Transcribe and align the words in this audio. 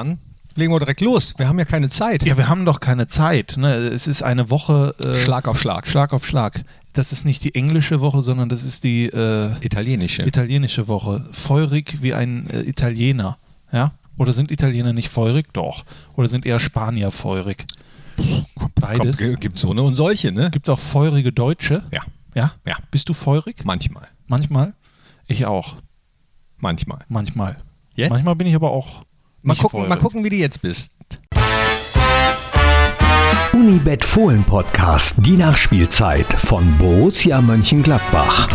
dann 0.00 0.18
legen 0.54 0.72
wir 0.72 0.78
direkt 0.78 1.00
los. 1.00 1.34
Wir 1.36 1.48
haben 1.48 1.58
ja 1.58 1.64
keine 1.64 1.88
Zeit. 1.90 2.24
Ja, 2.24 2.36
wir 2.36 2.48
haben 2.48 2.64
doch 2.64 2.80
keine 2.80 3.06
Zeit. 3.06 3.56
Ne? 3.56 3.74
Es 3.74 4.06
ist 4.06 4.22
eine 4.22 4.50
Woche. 4.50 4.94
Äh, 5.02 5.14
Schlag 5.14 5.46
auf 5.48 5.60
Schlag. 5.60 5.86
Schlag 5.86 6.12
auf 6.12 6.26
Schlag. 6.26 6.64
Das 6.92 7.12
ist 7.12 7.24
nicht 7.24 7.44
die 7.44 7.54
englische 7.54 8.00
Woche, 8.00 8.20
sondern 8.20 8.48
das 8.48 8.64
ist 8.64 8.82
die 8.82 9.06
äh, 9.06 9.52
italienische. 9.60 10.22
italienische 10.22 10.88
Woche. 10.88 11.28
Feurig 11.32 12.02
wie 12.02 12.14
ein 12.14 12.50
äh, 12.50 12.62
Italiener. 12.62 13.38
Ja? 13.72 13.92
Oder 14.18 14.32
sind 14.32 14.50
Italiener 14.50 14.92
nicht 14.92 15.08
feurig? 15.08 15.52
Doch. 15.52 15.84
Oder 16.16 16.28
sind 16.28 16.44
eher 16.46 16.58
Spanier 16.58 17.10
feurig? 17.10 17.64
Beides. 18.74 19.18
Gibt 19.38 19.58
so 19.58 19.70
eine 19.70 19.82
und 19.82 19.94
solche, 19.94 20.32
ne? 20.32 20.50
Gibt 20.50 20.68
es 20.68 20.72
auch 20.72 20.78
feurige 20.78 21.32
Deutsche? 21.32 21.84
Ja. 21.90 22.02
Ja? 22.34 22.52
Ja. 22.66 22.76
Bist 22.90 23.08
du 23.08 23.14
feurig? 23.14 23.64
Manchmal. 23.64 24.08
Manchmal? 24.26 24.74
Ich 25.26 25.46
auch. 25.46 25.76
Manchmal. 26.58 26.98
Manchmal. 27.08 27.56
Jetzt? 27.94 28.10
Manchmal 28.10 28.34
bin 28.34 28.46
ich 28.46 28.54
aber 28.54 28.72
auch. 28.72 29.02
Mal 29.42 29.56
gucken, 29.56 29.88
mal 29.88 29.96
gucken, 29.96 30.22
wie 30.22 30.28
du 30.28 30.36
jetzt 30.36 30.60
bist. 30.60 30.92
Unibet 33.54 34.04
Fohlen 34.04 34.44
Podcast, 34.44 35.14
die 35.18 35.36
Nachspielzeit 35.36 36.26
von 36.26 36.76
Borussia 36.76 37.40
Mönchengladbach. 37.40 38.48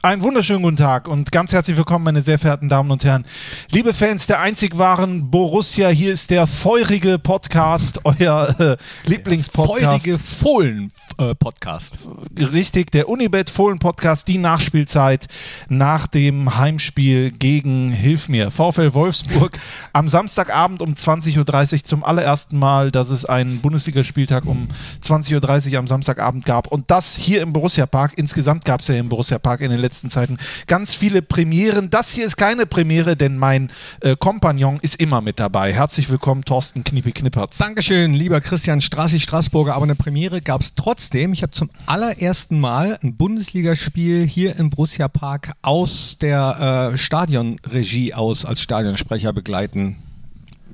Einen 0.00 0.22
wunderschönen 0.22 0.62
guten 0.62 0.76
Tag 0.76 1.08
und 1.08 1.32
ganz 1.32 1.52
herzlich 1.52 1.76
willkommen, 1.76 2.04
meine 2.04 2.22
sehr 2.22 2.38
verehrten 2.38 2.68
Damen 2.68 2.92
und 2.92 3.02
Herren. 3.04 3.26
Liebe 3.72 3.92
Fans 3.92 4.28
der 4.28 4.38
einzig 4.38 4.78
wahren 4.78 5.28
Borussia, 5.28 5.88
hier 5.88 6.12
ist 6.12 6.30
der 6.30 6.46
feurige 6.46 7.18
Podcast, 7.18 7.98
euer 8.04 8.54
äh, 8.60 8.76
Lieblingspodcast. 9.06 10.04
Feurige 10.04 10.16
Fohlen-Podcast. 10.20 11.98
Äh, 12.36 12.44
Richtig, 12.44 12.92
der 12.92 13.08
Unibet 13.08 13.50
Fohlen-Podcast, 13.50 14.28
die 14.28 14.38
Nachspielzeit 14.38 15.26
nach 15.68 16.06
dem 16.06 16.56
Heimspiel 16.56 17.32
gegen, 17.32 17.90
hilf 17.90 18.28
mir, 18.28 18.52
VfL 18.52 18.94
Wolfsburg 18.94 19.58
am 19.92 20.08
Samstagabend 20.08 20.80
um 20.80 20.94
20.30 20.94 21.74
Uhr 21.74 21.84
zum 21.84 22.04
allerersten 22.04 22.56
Mal, 22.56 22.92
dass 22.92 23.10
es 23.10 23.24
einen 23.24 23.58
Bundesligaspieltag 23.60 24.46
um 24.46 24.68
20.30 25.02 25.72
Uhr 25.72 25.78
am 25.80 25.88
Samstagabend 25.88 26.44
gab 26.44 26.68
und 26.68 26.88
das 26.88 27.16
hier 27.16 27.42
im 27.42 27.52
Borussia 27.52 27.86
Park. 27.86 28.12
Insgesamt 28.14 28.64
gab 28.64 28.82
es 28.82 28.86
ja 28.86 28.94
im 28.94 29.08
Borussia 29.08 29.40
Park 29.40 29.60
in 29.60 29.72
den 29.72 29.80
letzten 29.80 29.87
letzten 29.88 30.10
Zeiten 30.10 30.36
ganz 30.66 30.94
viele 30.94 31.22
Premieren. 31.22 31.88
Das 31.88 32.12
hier 32.12 32.26
ist 32.26 32.36
keine 32.36 32.66
Premiere, 32.66 33.16
denn 33.16 33.38
mein 33.38 33.70
äh, 34.00 34.16
Kompagnon 34.16 34.78
ist 34.82 35.00
immer 35.00 35.22
mit 35.22 35.40
dabei. 35.40 35.72
Herzlich 35.72 36.10
willkommen, 36.10 36.44
Thorsten 36.44 36.84
Kniepi 36.84 37.12
Knippertz. 37.12 37.56
Dankeschön, 37.56 38.12
lieber 38.12 38.42
Christian 38.42 38.82
Strassi 38.82 39.18
Straßburger. 39.18 39.74
Aber 39.74 39.84
eine 39.84 39.94
Premiere 39.94 40.42
gab 40.42 40.60
es 40.60 40.74
trotzdem. 40.74 41.32
Ich 41.32 41.42
habe 41.42 41.52
zum 41.52 41.70
allerersten 41.86 42.60
Mal 42.60 42.98
ein 43.02 43.16
Bundesligaspiel 43.16 44.26
hier 44.26 44.56
im 44.56 44.68
Borussia 44.68 45.08
Park 45.08 45.52
aus 45.62 46.18
der 46.20 46.90
äh, 46.92 46.98
Stadionregie 46.98 48.12
aus 48.12 48.44
als 48.44 48.60
Stadionsprecher 48.60 49.32
begleiten 49.32 49.96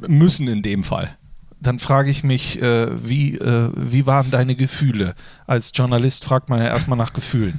müssen 0.09 0.49
in 0.49 0.63
dem 0.63 0.83
Fall 0.83 1.15
dann 1.67 1.79
frage 1.79 2.11
ich 2.11 2.23
mich, 2.25 2.61
äh, 2.61 2.89
wie, 3.07 3.37
äh, 3.37 3.71
wie 3.75 4.07
waren 4.07 4.31
deine 4.31 4.55
Gefühle? 4.55 5.15
Als 5.47 5.73
Journalist 5.75 6.25
fragt 6.25 6.49
man 6.49 6.61
ja 6.61 6.67
erstmal 6.67 6.99
nach 6.99 7.13
Gefühlen. 7.13 7.55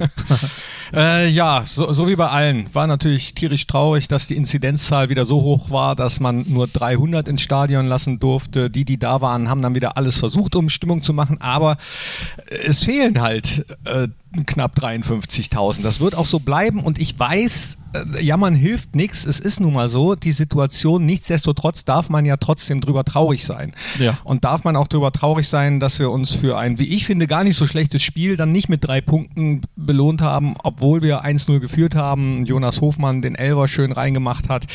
äh, 0.94 1.28
ja, 1.28 1.62
so, 1.64 1.92
so, 1.92 2.08
wie 2.08 2.16
bei 2.16 2.28
allen. 2.28 2.72
War 2.74 2.86
natürlich 2.86 3.34
tierisch 3.34 3.66
traurig, 3.66 4.08
dass 4.08 4.26
die 4.26 4.36
Inzidenzzahl 4.36 5.08
wieder 5.08 5.26
so 5.26 5.42
hoch 5.42 5.70
war, 5.70 5.96
dass 5.96 6.20
man 6.20 6.44
nur 6.48 6.66
300 6.66 7.28
ins 7.28 7.42
Stadion 7.42 7.86
lassen 7.86 8.18
durfte. 8.18 8.70
Die, 8.70 8.84
die 8.84 8.98
da 8.98 9.20
waren, 9.20 9.48
haben 9.48 9.62
dann 9.62 9.74
wieder 9.74 9.96
alles 9.96 10.18
versucht, 10.18 10.56
um 10.56 10.68
Stimmung 10.68 11.02
zu 11.02 11.12
machen. 11.12 11.40
Aber 11.40 11.76
es 12.64 12.84
fehlen 12.84 13.20
halt 13.20 13.66
äh, 13.84 14.08
knapp 14.46 14.78
53.000. 14.78 15.82
Das 15.82 16.00
wird 16.00 16.14
auch 16.14 16.26
so 16.26 16.40
bleiben. 16.40 16.82
Und 16.82 16.98
ich 16.98 17.18
weiß, 17.18 17.76
äh, 17.76 17.85
jammern 18.20 18.54
hilft 18.54 18.96
nichts. 18.96 19.24
Es 19.24 19.38
ist 19.38 19.60
nun 19.60 19.74
mal 19.74 19.88
so, 19.88 20.14
die 20.14 20.32
Situation. 20.32 21.06
Nichtsdestotrotz 21.06 21.84
darf 21.84 22.08
man 22.08 22.24
ja 22.24 22.36
trotzdem 22.36 22.80
drüber 22.80 23.04
traurig 23.04 23.44
sein. 23.44 23.72
Ja. 23.98 24.18
Und 24.24 24.44
darf 24.44 24.64
man 24.64 24.76
auch 24.76 24.88
drüber 24.88 25.12
traurig 25.12 25.48
sein, 25.48 25.80
dass 25.80 25.98
wir 25.98 26.10
uns 26.10 26.34
für 26.34 26.58
ein, 26.58 26.78
wie 26.78 26.94
ich 26.94 27.06
finde, 27.06 27.26
gar 27.26 27.44
nicht 27.44 27.56
so 27.56 27.66
schlechtes 27.66 28.02
Spiel 28.02 28.36
dann 28.36 28.52
nicht 28.52 28.68
mit 28.68 28.86
drei 28.86 29.00
Punkten 29.00 29.62
belohnt 29.76 30.22
haben, 30.22 30.54
obwohl 30.62 31.02
wir 31.02 31.24
1-0 31.24 31.60
geführt 31.60 31.94
haben. 31.94 32.44
Jonas 32.46 32.80
Hofmann 32.80 33.22
den 33.22 33.34
Elver 33.34 33.68
schön 33.68 33.92
reingemacht 33.92 34.48
hat. 34.48 34.66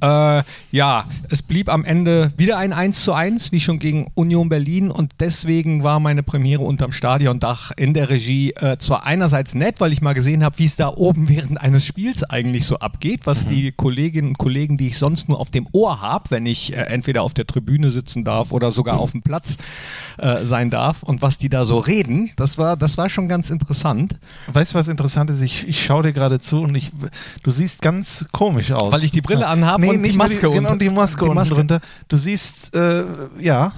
Äh, 0.00 0.42
ja, 0.70 1.04
es 1.28 1.42
blieb 1.42 1.68
am 1.68 1.84
Ende 1.84 2.30
wieder 2.36 2.58
ein 2.58 2.72
1 2.72 3.02
zu 3.02 3.12
1, 3.12 3.52
wie 3.52 3.60
schon 3.60 3.78
gegen 3.78 4.06
Union 4.14 4.48
Berlin 4.48 4.90
und 4.90 5.12
deswegen 5.18 5.82
war 5.82 5.98
meine 5.98 6.22
Premiere 6.22 6.62
unterm 6.62 6.92
Stadiondach 6.92 7.72
in 7.76 7.94
der 7.94 8.08
Regie 8.08 8.52
äh, 8.52 8.78
zwar 8.78 9.04
einerseits 9.04 9.54
nett, 9.54 9.80
weil 9.80 9.92
ich 9.92 10.00
mal 10.00 10.12
gesehen 10.12 10.44
habe, 10.44 10.58
wie 10.58 10.66
es 10.66 10.76
da 10.76 10.88
oben 10.88 11.28
während 11.28 11.60
eines 11.60 11.84
Spiels 11.84 12.22
eigentlich 12.22 12.64
so 12.64 12.78
abgeht, 12.78 13.22
was 13.24 13.44
mhm. 13.44 13.48
die 13.48 13.72
Kolleginnen 13.72 14.28
und 14.28 14.38
Kollegen, 14.38 14.76
die 14.76 14.88
ich 14.88 14.98
sonst 14.98 15.28
nur 15.28 15.40
auf 15.40 15.50
dem 15.50 15.66
Ohr 15.72 16.00
habe, 16.00 16.26
wenn 16.30 16.46
ich 16.46 16.72
äh, 16.72 16.82
entweder 16.82 17.22
auf 17.22 17.34
der 17.34 17.46
Tribüne 17.46 17.90
sitzen 17.90 18.24
darf 18.24 18.52
oder 18.52 18.70
sogar 18.70 19.00
auf 19.00 19.12
dem 19.12 19.22
Platz 19.22 19.56
äh, 20.18 20.44
sein 20.44 20.70
darf 20.70 21.02
und 21.02 21.22
was 21.22 21.38
die 21.38 21.48
da 21.48 21.64
so 21.64 21.78
reden, 21.78 22.30
das 22.36 22.56
war, 22.56 22.76
das 22.76 22.98
war 22.98 23.10
schon 23.10 23.26
ganz 23.26 23.50
interessant. 23.50 24.18
Weißt 24.46 24.74
du, 24.74 24.78
was 24.78 24.88
interessant 24.88 25.30
ist? 25.30 25.42
Ich, 25.42 25.66
ich 25.66 25.84
schaue 25.84 26.04
dir 26.04 26.12
gerade 26.12 26.38
zu 26.38 26.62
und 26.62 26.74
ich, 26.74 26.92
du 27.42 27.50
siehst 27.50 27.82
ganz 27.82 28.26
komisch 28.32 28.70
aus. 28.70 28.92
Weil 28.92 29.02
ich 29.02 29.10
die 29.10 29.22
Brille 29.22 29.46
anhabe 29.46 29.82
nee, 29.82 29.87
und 29.90 30.02
die 30.02 30.12
Maske, 30.12 30.48
die, 30.48 30.54
genau, 30.54 30.74
die 30.74 30.90
Maske, 30.90 31.24
die 31.24 31.34
Maske. 31.34 31.54
drunter. 31.54 31.80
Du 32.08 32.16
siehst, 32.16 32.74
äh, 32.74 33.04
ja, 33.38 33.72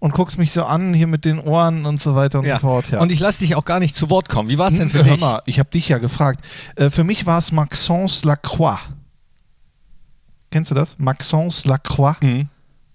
und 0.00 0.12
guckst 0.14 0.38
mich 0.38 0.52
so 0.52 0.64
an 0.64 0.94
hier 0.94 1.06
mit 1.06 1.24
den 1.24 1.40
Ohren 1.40 1.86
und 1.86 2.00
so 2.00 2.14
weiter 2.14 2.38
und 2.38 2.46
ja. 2.46 2.56
so 2.56 2.60
fort. 2.60 2.90
Ja. 2.90 3.00
Und 3.00 3.10
ich 3.10 3.20
lasse 3.20 3.40
dich 3.40 3.56
auch 3.56 3.64
gar 3.64 3.80
nicht 3.80 3.96
zu 3.96 4.10
Wort 4.10 4.28
kommen. 4.28 4.48
Wie 4.48 4.58
war 4.58 4.68
es 4.68 4.76
denn 4.76 4.90
für 4.90 5.04
Hör 5.04 5.12
dich? 5.12 5.20
Mal, 5.20 5.42
ich 5.46 5.58
habe 5.58 5.70
dich 5.70 5.88
ja 5.88 5.98
gefragt. 5.98 6.44
Äh, 6.76 6.90
für 6.90 7.04
mich 7.04 7.26
war 7.26 7.38
es 7.38 7.52
Maxence 7.52 8.24
Lacroix. 8.24 8.78
Kennst 10.50 10.70
du 10.70 10.74
das? 10.74 10.96
Maxence 10.98 11.66
Lacroix. 11.66 12.16
Mhm. 12.22 12.48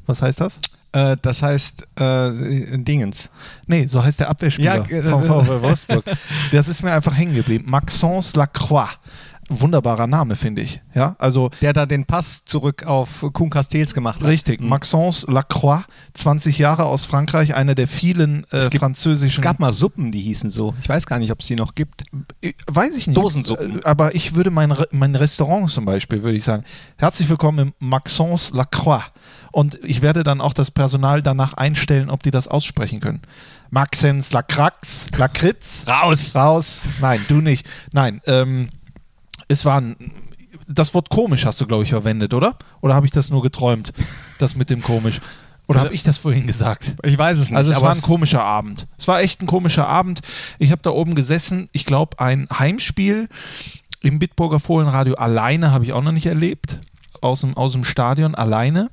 Was 0.06 0.22
heißt 0.22 0.42
das? 0.42 0.60
Äh, 0.94 1.18
das 1.22 1.42
heißt 1.42 1.88
äh, 2.00 2.78
Dingens. 2.78 3.30
Nee, 3.68 3.88
so 3.88 4.04
heißt 4.04 4.20
der 4.20 4.30
Abwehrspieler 4.30 4.86
ja, 4.90 5.02
vom 5.04 5.24
VfL 5.24 5.62
Wolfsburg. 5.62 6.06
das 6.52 6.68
ist 6.68 6.84
mir 6.84 6.94
einfach 6.94 7.16
hängen 7.16 7.36
geblieben. 7.36 7.66
Maxence 7.68 8.36
Lacroix 8.36 8.90
wunderbarer 9.50 10.08
Name, 10.08 10.36
finde 10.36 10.62
ich. 10.62 10.82
Ja, 10.94 11.16
also 11.20 11.50
der 11.62 11.74
da 11.74 11.86
den 11.86 12.06
Pass 12.06 12.46
zurück 12.46 12.86
auf 12.86 13.26
Kuhn 13.34 13.50
Castells 13.50 13.94
gemacht 13.94 14.22
hat. 14.22 14.28
Richtig, 14.28 14.62
mhm. 14.62 14.70
Maxence 14.70 15.26
Lacroix, 15.28 15.84
20 16.14 16.58
Jahre 16.58 16.86
aus 16.86 17.06
Frankreich, 17.06 17.56
einer 17.56 17.76
der 17.76 17.88
vielen 17.88 18.46
äh, 18.52 18.70
gibt, 18.70 18.80
französischen. 18.80 19.40
Es 19.40 19.44
gab 19.44 19.60
mal 19.60 19.74
Suppen, 19.74 20.12
die 20.12 20.22
hießen 20.22 20.50
so. 20.50 20.74
Ich 20.82 20.90
weiß 20.90 21.06
gar 21.06 21.20
nicht, 21.20 21.32
ob 21.32 21.42
es 21.42 21.48
die 21.48 21.56
noch 21.56 21.76
gibt. 21.76 22.04
Äh, 22.42 22.54
weiß 22.68 22.96
ich 22.96 23.08
nicht. 23.08 23.18
Dosensuppen. 23.18 23.80
Äh, 23.80 23.84
aber 23.84 24.16
ich 24.16 24.36
würde 24.36 24.52
mein, 24.52 24.74
mein 24.92 25.16
Restaurant 25.16 25.70
zum 25.70 25.86
Beispiel, 25.86 26.24
würde 26.24 26.38
ich 26.38 26.44
sagen, 26.44 26.64
herzlich 26.98 27.30
willkommen 27.30 27.60
im 27.60 27.74
Maxence 27.80 28.52
Lacroix. 28.54 29.04
Und 29.52 29.80
ich 29.84 30.02
werde 30.02 30.24
dann 30.24 30.42
auch 30.42 30.54
das 30.54 30.72
Personal 30.72 31.22
danach 31.22 31.54
einstellen, 31.54 32.10
ob 32.10 32.24
die 32.24 32.32
das 32.32 32.48
aussprechen 32.48 33.00
können. 33.00 33.22
Maxence 33.70 34.32
Lacrax, 34.32 35.08
Lacritz. 35.18 35.86
Raus! 35.88 36.36
Raus! 36.36 36.88
Nein, 37.02 37.24
du 37.28 37.36
nicht. 37.36 37.68
Nein, 37.94 38.20
ähm, 38.26 38.70
es 39.54 39.66
war 39.66 39.80
ein, 39.80 39.96
das 40.68 40.94
Wort 40.94 41.10
komisch 41.10 41.46
hast 41.46 41.62
du, 41.62 41.68
glaube 41.68 41.84
ich, 41.84 41.90
verwendet, 41.90 42.34
oder? 42.34 42.58
Oder 42.82 42.96
habe 42.96 43.06
ich 43.06 43.12
das 43.12 43.30
nur 43.30 43.42
geträumt, 43.42 43.94
das 44.40 44.56
mit 44.56 44.70
dem 44.70 44.82
komisch? 44.82 45.22
Oder 45.68 45.80
habe 45.80 45.94
ich 45.94 46.04
das 46.04 46.18
vorhin 46.18 46.46
gesagt? 46.46 46.94
Ich 47.04 47.18
weiß 47.18 47.40
es 47.40 47.50
nicht. 47.50 47.58
Also 47.58 47.72
es 47.72 47.82
war 47.82 47.96
ein 47.96 48.02
komischer 48.02 48.44
Abend. 48.44 48.86
Es 48.98 49.08
war 49.08 49.22
echt 49.22 49.42
ein 49.42 49.48
komischer 49.48 49.88
Abend. 49.88 50.20
Ich 50.60 50.72
habe 50.72 50.82
da 50.82 50.90
oben 50.90 51.16
gesessen. 51.16 51.70
Ich 51.72 51.86
glaube, 51.86 52.20
ein 52.20 52.48
Heimspiel 52.52 53.30
im 54.02 54.20
Bitburger 54.20 54.60
Fohlenradio 54.60 55.16
alleine 55.16 55.72
habe 55.72 55.86
ich 55.86 55.94
auch 55.94 56.04
noch 56.04 56.12
nicht 56.12 56.26
erlebt. 56.26 56.80
Aus 57.22 57.42
dem, 57.42 57.56
aus 57.56 57.72
dem 57.72 57.86
Stadion 57.86 58.36
alleine 58.36 58.90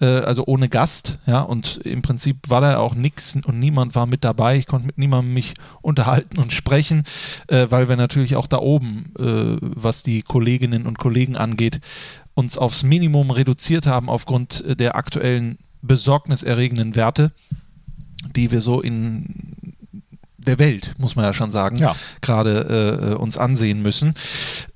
äh, 0.00 0.04
also 0.04 0.44
ohne 0.46 0.68
Gast, 0.68 1.18
ja, 1.26 1.40
und 1.40 1.78
im 1.78 2.02
Prinzip 2.02 2.48
war 2.48 2.60
da 2.60 2.78
auch 2.78 2.94
nichts 2.94 3.36
und 3.36 3.58
niemand 3.58 3.94
war 3.94 4.06
mit 4.06 4.24
dabei. 4.24 4.56
Ich 4.56 4.66
konnte 4.66 4.86
mit 4.86 4.98
niemandem 4.98 5.34
mich 5.34 5.54
unterhalten 5.82 6.38
und 6.38 6.52
sprechen, 6.52 7.04
äh, 7.48 7.66
weil 7.70 7.88
wir 7.88 7.96
natürlich 7.96 8.36
auch 8.36 8.46
da 8.46 8.58
oben, 8.58 9.12
äh, 9.18 9.58
was 9.60 10.02
die 10.02 10.22
Kolleginnen 10.22 10.86
und 10.86 10.98
Kollegen 10.98 11.36
angeht, 11.36 11.80
uns 12.34 12.58
aufs 12.58 12.82
Minimum 12.82 13.30
reduziert 13.30 13.86
haben 13.86 14.10
aufgrund 14.10 14.62
der 14.78 14.96
aktuellen 14.96 15.56
besorgniserregenden 15.80 16.94
Werte, 16.94 17.32
die 18.34 18.50
wir 18.50 18.60
so 18.60 18.82
in 18.82 19.55
der 20.46 20.58
Welt, 20.58 20.94
muss 20.98 21.16
man 21.16 21.24
ja 21.24 21.32
schon 21.32 21.50
sagen, 21.50 21.76
ja. 21.76 21.94
gerade 22.20 23.12
äh, 23.12 23.14
uns 23.14 23.36
ansehen 23.36 23.82
müssen. 23.82 24.14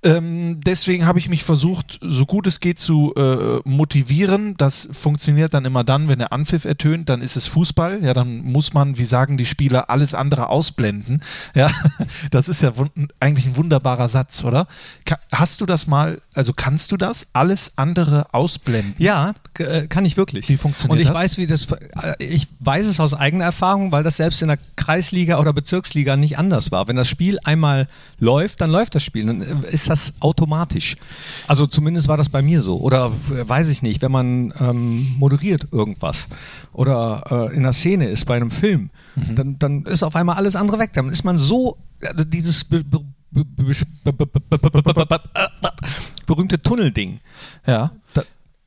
Ähm, 0.03 0.61
deswegen 0.61 1.07
habe 1.07 1.19
ich 1.19 1.29
mich 1.29 1.45
versucht, 1.45 1.99
so 2.03 2.27
gut 2.27 2.47
es 2.47 2.61
geht 2.61 2.79
zu 2.79 3.15
äh, 3.17 3.61
motivieren. 3.65 4.57
Das 4.57 4.89
funktioniert 4.93 5.55
dann 5.55 5.65
immer 5.65 5.85
dann, 5.85 6.09
wenn 6.09 6.19
der 6.19 6.33
Anpfiff 6.33 6.65
ertönt, 6.65 7.09
dann 7.09 7.23
ist 7.23 7.37
es 7.37 7.47
Fußball. 7.47 8.03
Ja, 8.03 8.15
dann 8.15 8.43
muss 8.43 8.73
man, 8.73 8.99
wie 8.99 9.05
sagen 9.05 9.37
die 9.37 9.47
Spieler, 9.47 9.91
alles 9.91 10.15
andere 10.15 10.49
ausblenden. 10.49 11.23
Ja, 11.55 11.71
das 12.31 12.49
ist 12.49 12.63
ja 12.63 12.73
eigentlich 13.21 13.47
ein 13.47 13.57
wunderbarer 13.57 14.09
Satz, 14.09 14.43
oder? 14.45 14.67
Ka 15.05 15.19
hast 15.33 15.61
du 15.61 15.67
das 15.67 15.87
mal, 15.87 16.21
also 16.35 16.53
kannst 16.55 16.93
du 16.93 16.97
das, 16.97 17.29
alles 17.33 17.73
andere 17.77 18.33
ausblenden? 18.33 18.95
Ja, 18.99 19.35
äh, 19.59 19.87
kann 19.87 20.05
ich 20.05 20.17
wirklich. 20.17 20.49
Wie 20.49 20.57
funktioniert 20.57 20.93
das? 20.93 20.97
Und 20.97 21.01
ich 21.01 21.09
das? 21.09 21.23
weiß, 21.23 21.39
wie 21.39 21.47
das, 21.47 21.67
äh, 22.03 22.25
ich 22.25 22.49
weiß 22.61 22.87
es 22.87 23.01
aus 23.01 23.15
eigener 23.15 23.45
Erfahrung, 23.45 23.93
weil 23.93 24.03
das 24.03 24.17
selbst 24.17 24.41
in 24.43 24.49
der 24.49 24.59
Kreisliga 24.77 25.39
oder 25.39 25.53
Bezirksliga 25.61 26.17
nicht 26.17 26.39
anders 26.39 26.73
war. 26.73 26.89
Wenn 26.89 26.97
das 26.97 27.09
Spiel 27.09 27.39
einmal 27.45 27.87
läuft, 28.19 28.63
dann 28.63 28.71
läuft 28.71 28.95
das 28.95 29.03
Spiel. 29.03 29.27
Dann 29.27 29.43
äh, 29.43 29.69
ist 29.71 29.91
das 29.91 30.15
automatisch. 30.21 30.97
Also 31.47 31.67
zumindest 31.67 32.09
war 32.09 32.17
das 32.17 32.31
bei 32.31 32.41
mir 32.41 32.63
so. 32.63 32.79
Oder 32.81 33.13
äh, 33.31 33.47
weiß 33.47 33.69
ich 33.69 33.83
nicht, 33.83 34.01
wenn 34.01 34.11
man 34.11 34.55
ähm, 34.59 35.15
moderiert 35.19 35.69
irgendwas 35.71 36.29
oder 36.73 37.51
äh, 37.51 37.55
in 37.55 37.63
der 37.63 37.75
Szene 37.75 38.09
ist 38.09 38.25
bei 38.25 38.37
einem 38.37 38.51
Film, 38.51 38.89
mhm. 39.17 39.35
dann, 39.37 39.59
dann 39.59 39.83
ist 39.85 40.03
auf 40.03 40.17
einmal 40.17 40.37
alles 40.37 40.57
andere 40.57 40.79
weg. 40.79 40.93
Dann 40.95 41.11
ist 41.11 41.25
man 41.25 41.39
so, 41.39 41.77
also 42.03 42.25
dieses 42.25 42.65
berühmte 46.27 46.63
Tunnelding. 46.63 47.21
Ja. 47.67 47.93
Da, 48.15 48.23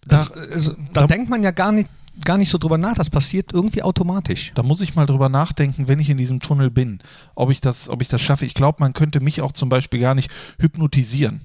das, 0.05 0.31
also, 0.31 0.73
da, 0.93 1.01
da 1.01 1.07
denkt 1.07 1.29
man 1.29 1.41
ja 1.41 1.51
gar 1.51 1.71
nicht 1.71 1.89
gar 2.23 2.37
nicht 2.37 2.49
so 2.49 2.57
drüber 2.57 2.77
nach. 2.77 2.95
Das 2.95 3.09
passiert 3.09 3.53
irgendwie 3.53 3.83
automatisch. 3.83 4.51
Da 4.55 4.63
muss 4.63 4.81
ich 4.81 4.95
mal 4.95 5.05
drüber 5.05 5.29
nachdenken, 5.29 5.87
wenn 5.87 5.99
ich 5.99 6.09
in 6.09 6.17
diesem 6.17 6.39
Tunnel 6.39 6.69
bin, 6.69 6.99
ob 7.35 7.51
ich 7.51 7.61
das, 7.61 7.89
ob 7.89 8.01
ich 8.01 8.07
das 8.07 8.21
schaffe. 8.21 8.45
Ich 8.45 8.53
glaube, 8.53 8.77
man 8.79 8.93
könnte 8.93 9.19
mich 9.19 9.41
auch 9.41 9.51
zum 9.51 9.69
Beispiel 9.69 9.99
gar 9.99 10.15
nicht 10.15 10.31
hypnotisieren 10.59 11.41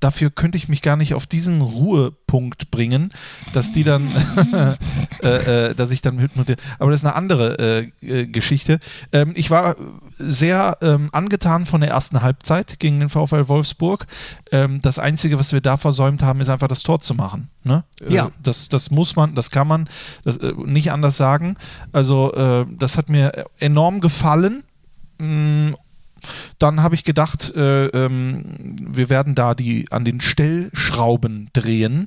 dafür 0.00 0.30
könnte 0.30 0.58
ich 0.58 0.68
mich 0.68 0.82
gar 0.82 0.96
nicht 0.96 1.14
auf 1.14 1.26
diesen 1.26 1.60
Ruhepunkt 1.60 2.70
bringen, 2.70 3.10
dass 3.52 3.72
die 3.72 3.84
dann, 3.84 4.08
äh, 5.22 5.68
äh, 5.68 5.74
dass 5.74 5.90
ich 5.90 6.02
dann 6.02 6.18
hypnotisiere. 6.18 6.60
Aber 6.78 6.90
das 6.90 7.02
ist 7.02 7.06
eine 7.06 7.14
andere 7.14 7.90
äh, 8.02 8.06
äh, 8.06 8.26
Geschichte. 8.26 8.80
Ähm, 9.12 9.32
ich 9.36 9.50
war 9.50 9.76
sehr 10.18 10.78
ähm, 10.80 11.10
angetan 11.12 11.66
von 11.66 11.82
der 11.82 11.90
ersten 11.90 12.22
Halbzeit 12.22 12.80
gegen 12.80 13.00
den 13.00 13.08
VfL 13.08 13.48
Wolfsburg. 13.48 14.06
Ähm, 14.50 14.80
das 14.82 14.98
Einzige, 14.98 15.38
was 15.38 15.52
wir 15.52 15.60
da 15.60 15.76
versäumt 15.76 16.22
haben, 16.22 16.40
ist 16.40 16.48
einfach 16.48 16.68
das 16.68 16.82
Tor 16.82 17.00
zu 17.00 17.14
machen. 17.14 17.48
Ne? 17.62 17.84
Äh, 18.00 18.14
ja. 18.14 18.30
Das, 18.42 18.68
das 18.68 18.90
muss 18.90 19.16
man, 19.16 19.34
das 19.34 19.50
kann 19.50 19.68
man 19.68 19.88
das, 20.24 20.38
äh, 20.38 20.54
nicht 20.64 20.90
anders 20.90 21.16
sagen. 21.16 21.56
Also 21.92 22.30
das 22.78 22.96
hat 22.96 23.10
mir 23.10 23.46
enorm 23.58 24.00
gefallen. 24.00 24.62
Dann 26.58 26.82
habe 26.82 26.94
ich 26.94 27.04
gedacht, 27.04 27.54
äh, 27.54 27.86
ähm, 27.86 28.44
wir 28.80 29.08
werden 29.08 29.34
da 29.34 29.54
die 29.54 29.86
an 29.90 30.04
den 30.04 30.20
Stellschrauben 30.20 31.48
drehen, 31.52 32.06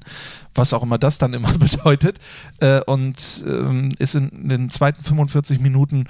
was 0.56 0.74
auch 0.74 0.84
immer 0.84 0.98
das 0.98 1.18
dann 1.18 1.34
immer 1.34 1.54
bedeutet. 1.58 2.20
Äh, 2.60 2.82
und 2.82 3.44
ähm, 3.48 3.92
ist 4.00 4.16
in, 4.16 4.30
in 4.30 4.50
den 4.50 4.70
zweiten 4.70 5.04
45 5.04 5.60
Minuten 5.60 6.06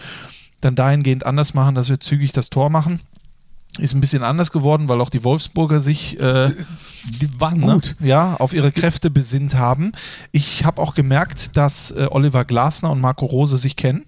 dann 0.61 0.75
dahingehend 0.75 1.25
anders 1.25 1.53
machen, 1.53 1.75
dass 1.75 1.89
wir 1.89 1.99
zügig 1.99 2.31
das 2.31 2.49
Tor 2.49 2.69
machen. 2.69 2.99
Ist 3.79 3.95
ein 3.95 4.01
bisschen 4.01 4.21
anders 4.21 4.51
geworden, 4.51 4.87
weil 4.87 5.01
auch 5.01 5.09
die 5.09 5.23
Wolfsburger 5.23 5.81
sich 5.81 6.19
äh, 6.19 6.51
die 7.05 7.27
waren 7.39 7.59
ne, 7.59 7.73
gut. 7.73 7.95
ja, 7.99 8.35
auf 8.35 8.53
ihre 8.53 8.71
Kräfte 8.71 9.09
besinnt 9.09 9.55
haben. 9.55 9.91
Ich 10.31 10.63
habe 10.63 10.81
auch 10.81 10.93
gemerkt, 10.93 11.57
dass 11.57 11.91
äh, 11.91 12.07
Oliver 12.09 12.45
Glasner 12.45 12.91
und 12.91 13.01
Marco 13.01 13.25
Rose 13.25 13.57
sich 13.57 13.75
kennen. 13.75 14.05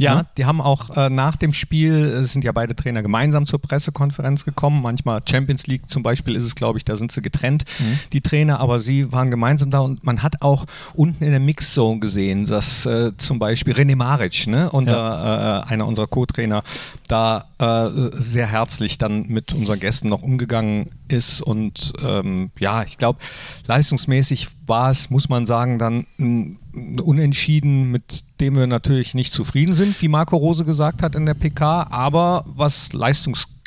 Ja, 0.00 0.14
ne? 0.16 0.26
die 0.36 0.46
haben 0.46 0.60
auch 0.60 0.96
äh, 0.96 1.10
nach 1.10 1.36
dem 1.36 1.52
Spiel, 1.52 2.22
äh, 2.22 2.24
sind 2.24 2.44
ja 2.44 2.52
beide 2.52 2.74
Trainer 2.74 3.02
gemeinsam 3.02 3.46
zur 3.46 3.60
Pressekonferenz 3.60 4.44
gekommen. 4.44 4.82
Manchmal 4.82 5.20
Champions 5.28 5.66
League 5.66 5.88
zum 5.88 6.02
Beispiel 6.02 6.36
ist 6.36 6.44
es, 6.44 6.54
glaube 6.54 6.78
ich, 6.78 6.84
da 6.84 6.96
sind 6.96 7.12
sie 7.12 7.22
getrennt, 7.22 7.64
mhm. 7.78 7.98
die 8.12 8.20
Trainer, 8.20 8.60
aber 8.60 8.80
sie 8.80 9.12
waren 9.12 9.30
gemeinsam 9.30 9.70
da 9.70 9.80
und 9.80 10.04
man 10.04 10.22
hat 10.22 10.42
auch 10.42 10.66
unten 10.94 11.22
in 11.24 11.30
der 11.30 11.40
Mixzone 11.40 12.00
gesehen, 12.00 12.46
dass 12.46 12.86
äh, 12.86 13.12
zum 13.16 13.38
Beispiel 13.38 13.74
René 13.74 13.96
Maric, 13.96 14.46
ne, 14.46 14.70
unser, 14.70 14.92
ja. 14.96 15.60
Äh, 15.60 15.64
einer 15.66 15.86
unserer 15.86 16.06
Co-Trainer, 16.06 16.62
da 17.10 17.46
äh, 17.58 18.10
sehr 18.12 18.46
herzlich 18.46 18.98
dann 18.98 19.26
mit 19.28 19.52
unseren 19.52 19.80
Gästen 19.80 20.08
noch 20.08 20.22
umgegangen 20.22 20.90
ist 21.08 21.42
und 21.42 21.92
ähm, 22.02 22.50
ja, 22.58 22.82
ich 22.84 22.98
glaube, 22.98 23.18
leistungsmäßig 23.66 24.48
war 24.66 24.90
es, 24.90 25.10
muss 25.10 25.28
man 25.28 25.46
sagen, 25.46 25.78
dann 25.78 26.06
ein 26.18 26.58
Unentschieden, 27.02 27.90
mit 27.90 28.24
dem 28.40 28.56
wir 28.56 28.68
natürlich 28.68 29.14
nicht 29.14 29.32
zufrieden 29.32 29.74
sind, 29.74 30.00
wie 30.00 30.08
Marco 30.08 30.36
Rose 30.36 30.64
gesagt 30.64 31.02
hat 31.02 31.16
in 31.16 31.26
der 31.26 31.34
PK, 31.34 31.88
aber 31.90 32.44
was 32.46 32.92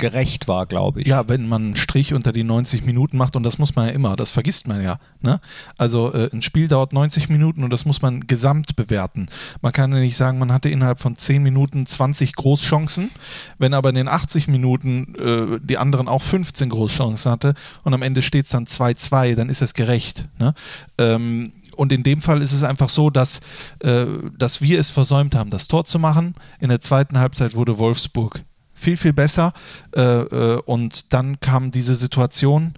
leistungsgerecht 0.03 0.47
war, 0.47 0.65
glaube 0.65 1.01
ich. 1.01 1.07
Ja, 1.07 1.27
wenn 1.27 1.47
man 1.47 1.63
einen 1.63 1.75
Strich 1.75 2.13
unter 2.13 2.31
die 2.31 2.43
90 2.43 2.85
Minuten 2.85 3.17
macht, 3.17 3.35
und 3.35 3.43
das 3.43 3.57
muss 3.57 3.75
man 3.75 3.87
ja 3.87 3.93
immer, 3.93 4.15
das 4.15 4.31
vergisst 4.31 4.67
man 4.67 4.83
ja. 4.83 4.97
Ne? 5.21 5.39
Also 5.77 6.13
äh, 6.13 6.29
ein 6.31 6.41
Spiel 6.41 6.67
dauert 6.67 6.93
90 6.93 7.29
Minuten 7.29 7.63
und 7.63 7.71
das 7.71 7.85
muss 7.85 8.01
man 8.01 8.27
gesamt 8.27 8.75
bewerten. 8.75 9.27
Man 9.61 9.71
kann 9.71 9.91
ja 9.91 9.99
nicht 9.99 10.17
sagen, 10.17 10.39
man 10.39 10.51
hatte 10.51 10.69
innerhalb 10.69 10.99
von 10.99 11.17
10 11.17 11.41
Minuten 11.41 11.85
20 11.85 12.35
Großchancen, 12.35 13.09
wenn 13.57 13.73
aber 13.73 13.89
in 13.89 13.95
den 13.95 14.07
80 14.07 14.47
Minuten 14.47 15.15
äh, 15.15 15.59
die 15.61 15.77
anderen 15.77 16.07
auch 16.07 16.21
15 16.21 16.69
Großchancen 16.69 17.31
hatte 17.31 17.53
und 17.83 17.93
am 17.93 18.01
Ende 18.01 18.21
steht 18.21 18.45
es 18.45 18.51
dann 18.51 18.65
2-2, 18.65 19.35
dann 19.35 19.49
ist 19.49 19.61
es 19.61 19.73
gerecht. 19.73 20.27
Ne? 20.39 20.53
Ähm, 20.97 21.53
und 21.75 21.91
in 21.91 22.03
dem 22.03 22.21
Fall 22.21 22.43
ist 22.43 22.53
es 22.53 22.61
einfach 22.61 22.89
so, 22.89 23.09
dass, 23.09 23.41
äh, 23.79 24.05
dass 24.37 24.61
wir 24.61 24.79
es 24.79 24.91
versäumt 24.91 25.33
haben, 25.33 25.49
das 25.49 25.67
Tor 25.67 25.85
zu 25.85 25.97
machen. 25.97 26.35
In 26.59 26.69
der 26.69 26.81
zweiten 26.81 27.17
Halbzeit 27.17 27.55
wurde 27.55 27.79
Wolfsburg 27.79 28.43
viel, 28.83 28.97
viel 28.97 29.13
besser. 29.13 29.53
Äh, 29.95 30.01
äh, 30.01 30.61
und 30.65 31.13
dann 31.13 31.39
kam 31.39 31.71
diese 31.71 31.95
Situation, 31.95 32.73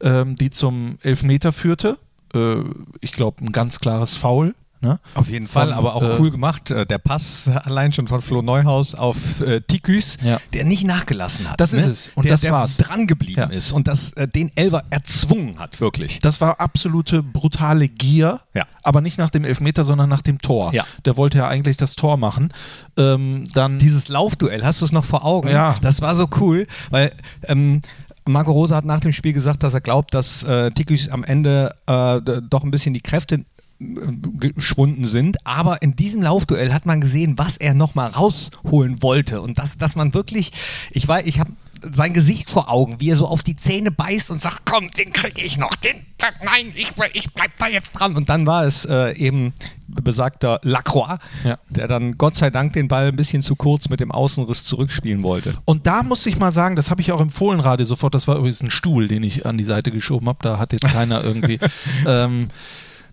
ähm, 0.00 0.36
die 0.36 0.50
zum 0.50 0.98
Elfmeter 1.02 1.52
führte. 1.52 1.98
Äh, 2.34 2.62
ich 3.00 3.12
glaube, 3.12 3.44
ein 3.44 3.52
ganz 3.52 3.80
klares 3.80 4.16
Foul 4.16 4.54
Ne? 4.80 5.00
Auf 5.14 5.28
jeden 5.28 5.48
Fall, 5.48 5.72
aber 5.72 5.96
auch 5.96 6.02
äh, 6.02 6.16
cool 6.20 6.30
gemacht. 6.30 6.70
Äh, 6.70 6.86
der 6.86 6.98
Pass 6.98 7.48
allein 7.64 7.92
schon 7.92 8.06
von 8.06 8.20
Flo 8.20 8.42
Neuhaus 8.42 8.94
auf 8.94 9.40
äh, 9.40 9.60
Tiküs, 9.60 10.18
ja. 10.22 10.38
der 10.52 10.64
nicht 10.64 10.84
nachgelassen 10.84 11.50
hat. 11.50 11.60
Das 11.60 11.72
ne? 11.72 11.80
ist 11.80 11.86
es. 11.86 12.10
Und 12.14 12.24
der, 12.24 12.32
das 12.32 12.42
der 12.42 12.52
war's. 12.52 12.76
dran 12.76 13.08
geblieben 13.08 13.40
ja. 13.40 13.46
ist 13.46 13.72
und 13.72 13.88
das 13.88 14.12
äh, 14.12 14.28
den 14.28 14.52
Elver 14.54 14.84
erzwungen 14.90 15.58
hat, 15.58 15.80
wirklich. 15.80 16.20
Das 16.20 16.40
war 16.40 16.60
absolute 16.60 17.24
brutale 17.24 17.88
Gier, 17.88 18.40
ja. 18.54 18.66
aber 18.84 19.00
nicht 19.00 19.18
nach 19.18 19.30
dem 19.30 19.44
Elfmeter, 19.44 19.82
sondern 19.82 20.08
nach 20.08 20.22
dem 20.22 20.40
Tor. 20.40 20.72
Ja. 20.72 20.84
Der 21.04 21.16
wollte 21.16 21.38
ja 21.38 21.48
eigentlich 21.48 21.76
das 21.76 21.96
Tor 21.96 22.16
machen. 22.16 22.52
Ähm, 22.96 23.44
dann 23.54 23.80
Dieses 23.80 24.06
Laufduell, 24.08 24.64
hast 24.64 24.80
du 24.80 24.84
es 24.84 24.92
noch 24.92 25.04
vor 25.04 25.24
Augen? 25.24 25.48
Ja. 25.48 25.76
Das 25.80 26.00
war 26.02 26.14
so 26.14 26.28
cool, 26.38 26.68
weil 26.90 27.12
ähm, 27.48 27.80
Marco 28.28 28.52
Rose 28.52 28.76
hat 28.76 28.84
nach 28.84 29.00
dem 29.00 29.12
Spiel 29.12 29.32
gesagt, 29.32 29.62
dass 29.62 29.74
er 29.74 29.80
glaubt, 29.80 30.14
dass 30.14 30.44
äh, 30.44 30.70
Tiküs 30.70 31.08
am 31.08 31.24
Ende 31.24 31.74
äh, 31.86 32.20
doch 32.48 32.62
ein 32.62 32.70
bisschen 32.70 32.94
die 32.94 33.00
Kräfte 33.00 33.42
geschwunden 33.78 35.06
sind. 35.06 35.46
Aber 35.46 35.82
in 35.82 35.94
diesem 35.94 36.22
Laufduell 36.22 36.72
hat 36.72 36.86
man 36.86 37.00
gesehen, 37.00 37.38
was 37.38 37.56
er 37.56 37.74
nochmal 37.74 38.10
rausholen 38.10 39.02
wollte. 39.02 39.40
Und 39.40 39.58
dass, 39.58 39.76
dass 39.76 39.96
man 39.96 40.14
wirklich, 40.14 40.52
ich 40.90 41.06
weiß, 41.06 41.26
ich 41.26 41.40
habe 41.40 41.52
sein 41.94 42.12
Gesicht 42.12 42.50
vor 42.50 42.70
Augen, 42.70 43.00
wie 43.00 43.10
er 43.10 43.16
so 43.16 43.26
auf 43.26 43.42
die 43.42 43.56
Zähne 43.56 43.90
beißt 43.90 44.30
und 44.30 44.40
sagt, 44.40 44.62
komm, 44.64 44.90
den 44.90 45.12
kriege 45.12 45.42
ich 45.42 45.58
noch, 45.58 45.74
den, 45.76 45.96
nein, 46.44 46.72
ich, 46.74 46.90
ich 47.12 47.32
bleib 47.32 47.56
da 47.58 47.68
jetzt 47.68 47.92
dran. 47.92 48.16
Und 48.16 48.28
dann 48.28 48.46
war 48.46 48.64
es 48.64 48.84
äh, 48.84 49.12
eben 49.16 49.52
besagter 49.86 50.60
Lacroix, 50.62 51.18
ja. 51.44 51.58
der 51.68 51.88
dann 51.88 52.18
Gott 52.18 52.36
sei 52.36 52.50
Dank 52.50 52.72
den 52.72 52.88
Ball 52.88 53.08
ein 53.08 53.16
bisschen 53.16 53.42
zu 53.42 53.56
kurz 53.56 53.88
mit 53.88 54.00
dem 54.00 54.10
Außenriss 54.10 54.64
zurückspielen 54.64 55.22
wollte. 55.22 55.54
Und 55.64 55.86
da 55.86 56.02
muss 56.02 56.26
ich 56.26 56.38
mal 56.38 56.52
sagen, 56.52 56.76
das 56.76 56.90
habe 56.90 57.00
ich 57.00 57.12
auch 57.12 57.20
im 57.20 57.30
Fohlenradio 57.30 57.86
sofort, 57.86 58.14
das 58.14 58.28
war 58.28 58.36
übrigens 58.36 58.62
ein 58.62 58.70
Stuhl, 58.70 59.08
den 59.08 59.22
ich 59.22 59.46
an 59.46 59.56
die 59.56 59.64
Seite 59.64 59.90
geschoben 59.90 60.28
habe, 60.28 60.38
da 60.42 60.58
hat 60.58 60.72
jetzt 60.72 60.88
keiner 60.88 61.22
irgendwie... 61.22 61.58
ähm, 62.06 62.48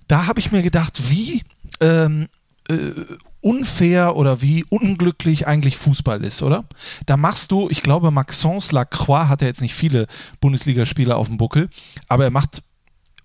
da 0.07 0.28
habe 0.28 0.40
ich 0.40 0.52
mir 0.52 0.62
gedacht, 0.62 1.10
wie 1.10 1.44
ähm, 1.81 2.28
äh, 2.69 2.92
unfair 3.42 4.16
oder 4.16 4.42
wie 4.42 4.64
unglücklich 4.69 5.45
eigentlich 5.47 5.78
Fußball 5.78 6.24
ist, 6.24 6.42
oder? 6.42 6.66
Da 7.06 7.16
machst 7.16 7.52
du, 7.52 7.69
ich 7.69 7.83
glaube, 7.83 8.09
Maxence 8.09 8.71
Lacroix 8.71 9.28
hat 9.28 9.42
ja 9.42 9.47
jetzt 9.47 9.62
nicht 9.62 9.76
viele 9.76 10.07
Bundesligaspieler 10.42 11.18
auf 11.18 11.28
dem 11.28 11.38
Buckel, 11.38 11.69
aber 12.07 12.24
er 12.24 12.31
macht 12.31 12.64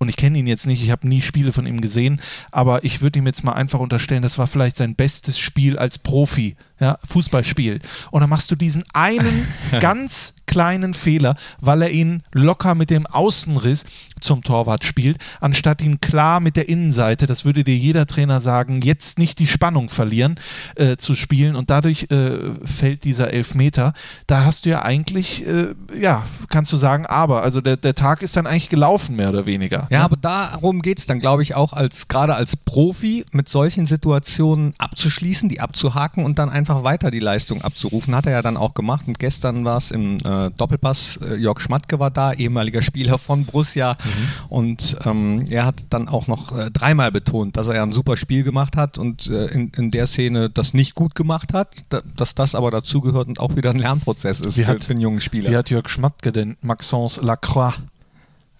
und 0.01 0.09
ich 0.09 0.17
kenne 0.17 0.39
ihn 0.39 0.47
jetzt 0.47 0.65
nicht, 0.65 0.81
ich 0.81 0.89
habe 0.89 1.07
nie 1.07 1.21
Spiele 1.21 1.53
von 1.53 1.67
ihm 1.67 1.79
gesehen, 1.79 2.21
aber 2.51 2.83
ich 2.83 3.01
würde 3.01 3.19
ihm 3.19 3.27
jetzt 3.27 3.43
mal 3.43 3.53
einfach 3.53 3.79
unterstellen, 3.79 4.23
das 4.23 4.39
war 4.39 4.47
vielleicht 4.47 4.77
sein 4.77 4.95
bestes 4.95 5.37
Spiel 5.37 5.77
als 5.77 5.99
Profi, 5.99 6.55
ja, 6.79 6.97
Fußballspiel. 7.05 7.79
Und 8.09 8.21
dann 8.21 8.29
machst 8.31 8.49
du 8.49 8.55
diesen 8.55 8.83
einen 8.93 9.47
ganz 9.79 10.40
kleinen 10.51 10.93
Fehler, 10.93 11.35
weil 11.61 11.81
er 11.81 11.91
ihn 11.91 12.23
locker 12.33 12.75
mit 12.75 12.89
dem 12.89 13.07
Außenriss 13.07 13.85
zum 14.19 14.43
Torwart 14.43 14.83
spielt, 14.83 15.17
anstatt 15.39 15.81
ihn 15.81 15.99
klar 15.99 16.39
mit 16.41 16.55
der 16.55 16.69
Innenseite, 16.69 17.25
das 17.25 17.45
würde 17.45 17.63
dir 17.63 17.75
jeder 17.75 18.05
Trainer 18.05 18.39
sagen, 18.41 18.81
jetzt 18.81 19.17
nicht 19.17 19.39
die 19.39 19.47
Spannung 19.47 19.89
verlieren, 19.89 20.39
äh, 20.75 20.97
zu 20.97 21.15
spielen 21.15 21.55
und 21.55 21.69
dadurch 21.69 22.07
äh, 22.11 22.37
fällt 22.63 23.05
dieser 23.05 23.31
Elfmeter. 23.31 23.93
Da 24.27 24.43
hast 24.45 24.65
du 24.65 24.69
ja 24.69 24.83
eigentlich, 24.83 25.47
äh, 25.47 25.73
ja, 25.99 26.25
kannst 26.49 26.71
du 26.73 26.77
sagen, 26.77 27.05
aber, 27.05 27.41
also 27.43 27.61
der, 27.61 27.77
der 27.77 27.95
Tag 27.95 28.21
ist 28.21 28.35
dann 28.35 28.45
eigentlich 28.45 28.69
gelaufen, 28.69 29.15
mehr 29.15 29.29
oder 29.29 29.45
weniger. 29.45 29.87
Ja, 29.89 29.99
ne? 29.99 30.05
aber 30.05 30.17
darum 30.17 30.81
geht 30.81 30.99
es 30.99 31.05
dann, 31.05 31.19
glaube 31.19 31.43
ich, 31.43 31.55
auch 31.55 31.71
als 31.71 32.09
gerade 32.09 32.35
als 32.35 32.57
Profi 32.57 33.25
mit 33.31 33.47
solchen 33.49 33.85
Situationen 33.85 34.73
abzuschließen, 34.77 35.47
die 35.47 35.61
abzuhaken 35.61 36.25
und 36.25 36.37
dann 36.37 36.49
einfach 36.49 36.83
weiter 36.83 37.09
die 37.09 37.19
Leistung 37.19 37.61
abzurufen. 37.61 38.15
Hat 38.15 38.25
er 38.25 38.33
ja 38.33 38.41
dann 38.41 38.57
auch 38.57 38.73
gemacht 38.73 39.07
und 39.07 39.17
gestern 39.17 39.63
war 39.65 39.77
es 39.77 39.91
im 39.91 40.19
äh, 40.47 40.51
Doppelpass, 40.51 41.19
Jörg 41.37 41.59
Schmatke 41.59 41.99
war 41.99 42.11
da, 42.11 42.33
ehemaliger 42.33 42.81
Spieler 42.81 43.17
von 43.17 43.45
Borussia. 43.45 43.93
Mhm. 44.03 44.47
Und 44.49 44.97
ähm, 45.05 45.45
er 45.49 45.65
hat 45.65 45.75
dann 45.89 46.07
auch 46.07 46.27
noch 46.27 46.57
äh, 46.57 46.71
dreimal 46.71 47.11
betont, 47.11 47.57
dass 47.57 47.67
er 47.67 47.75
ja 47.75 47.83
ein 47.83 47.91
super 47.91 48.17
Spiel 48.17 48.43
gemacht 48.43 48.77
hat 48.77 48.97
und 48.97 49.27
äh, 49.27 49.47
in, 49.47 49.71
in 49.75 49.91
der 49.91 50.07
Szene 50.07 50.49
das 50.49 50.73
nicht 50.73 50.95
gut 50.95 51.15
gemacht 51.15 51.53
hat, 51.53 51.69
da, 51.89 52.01
dass 52.15 52.35
das 52.35 52.55
aber 52.55 52.71
dazugehört 52.71 53.27
und 53.27 53.39
auch 53.39 53.55
wieder 53.55 53.69
ein 53.71 53.77
Lernprozess 53.77 54.39
ist 54.39 54.57
wie 54.57 54.63
für, 54.63 54.67
hat, 54.67 54.83
für 54.83 54.91
einen 54.91 55.01
jungen 55.01 55.21
Spieler. 55.21 55.51
Wie 55.51 55.55
hat 55.55 55.69
Jörg 55.69 55.89
Schmatke 55.89 56.31
denn 56.31 56.57
Maxence 56.61 57.21
Lacroix 57.21 57.75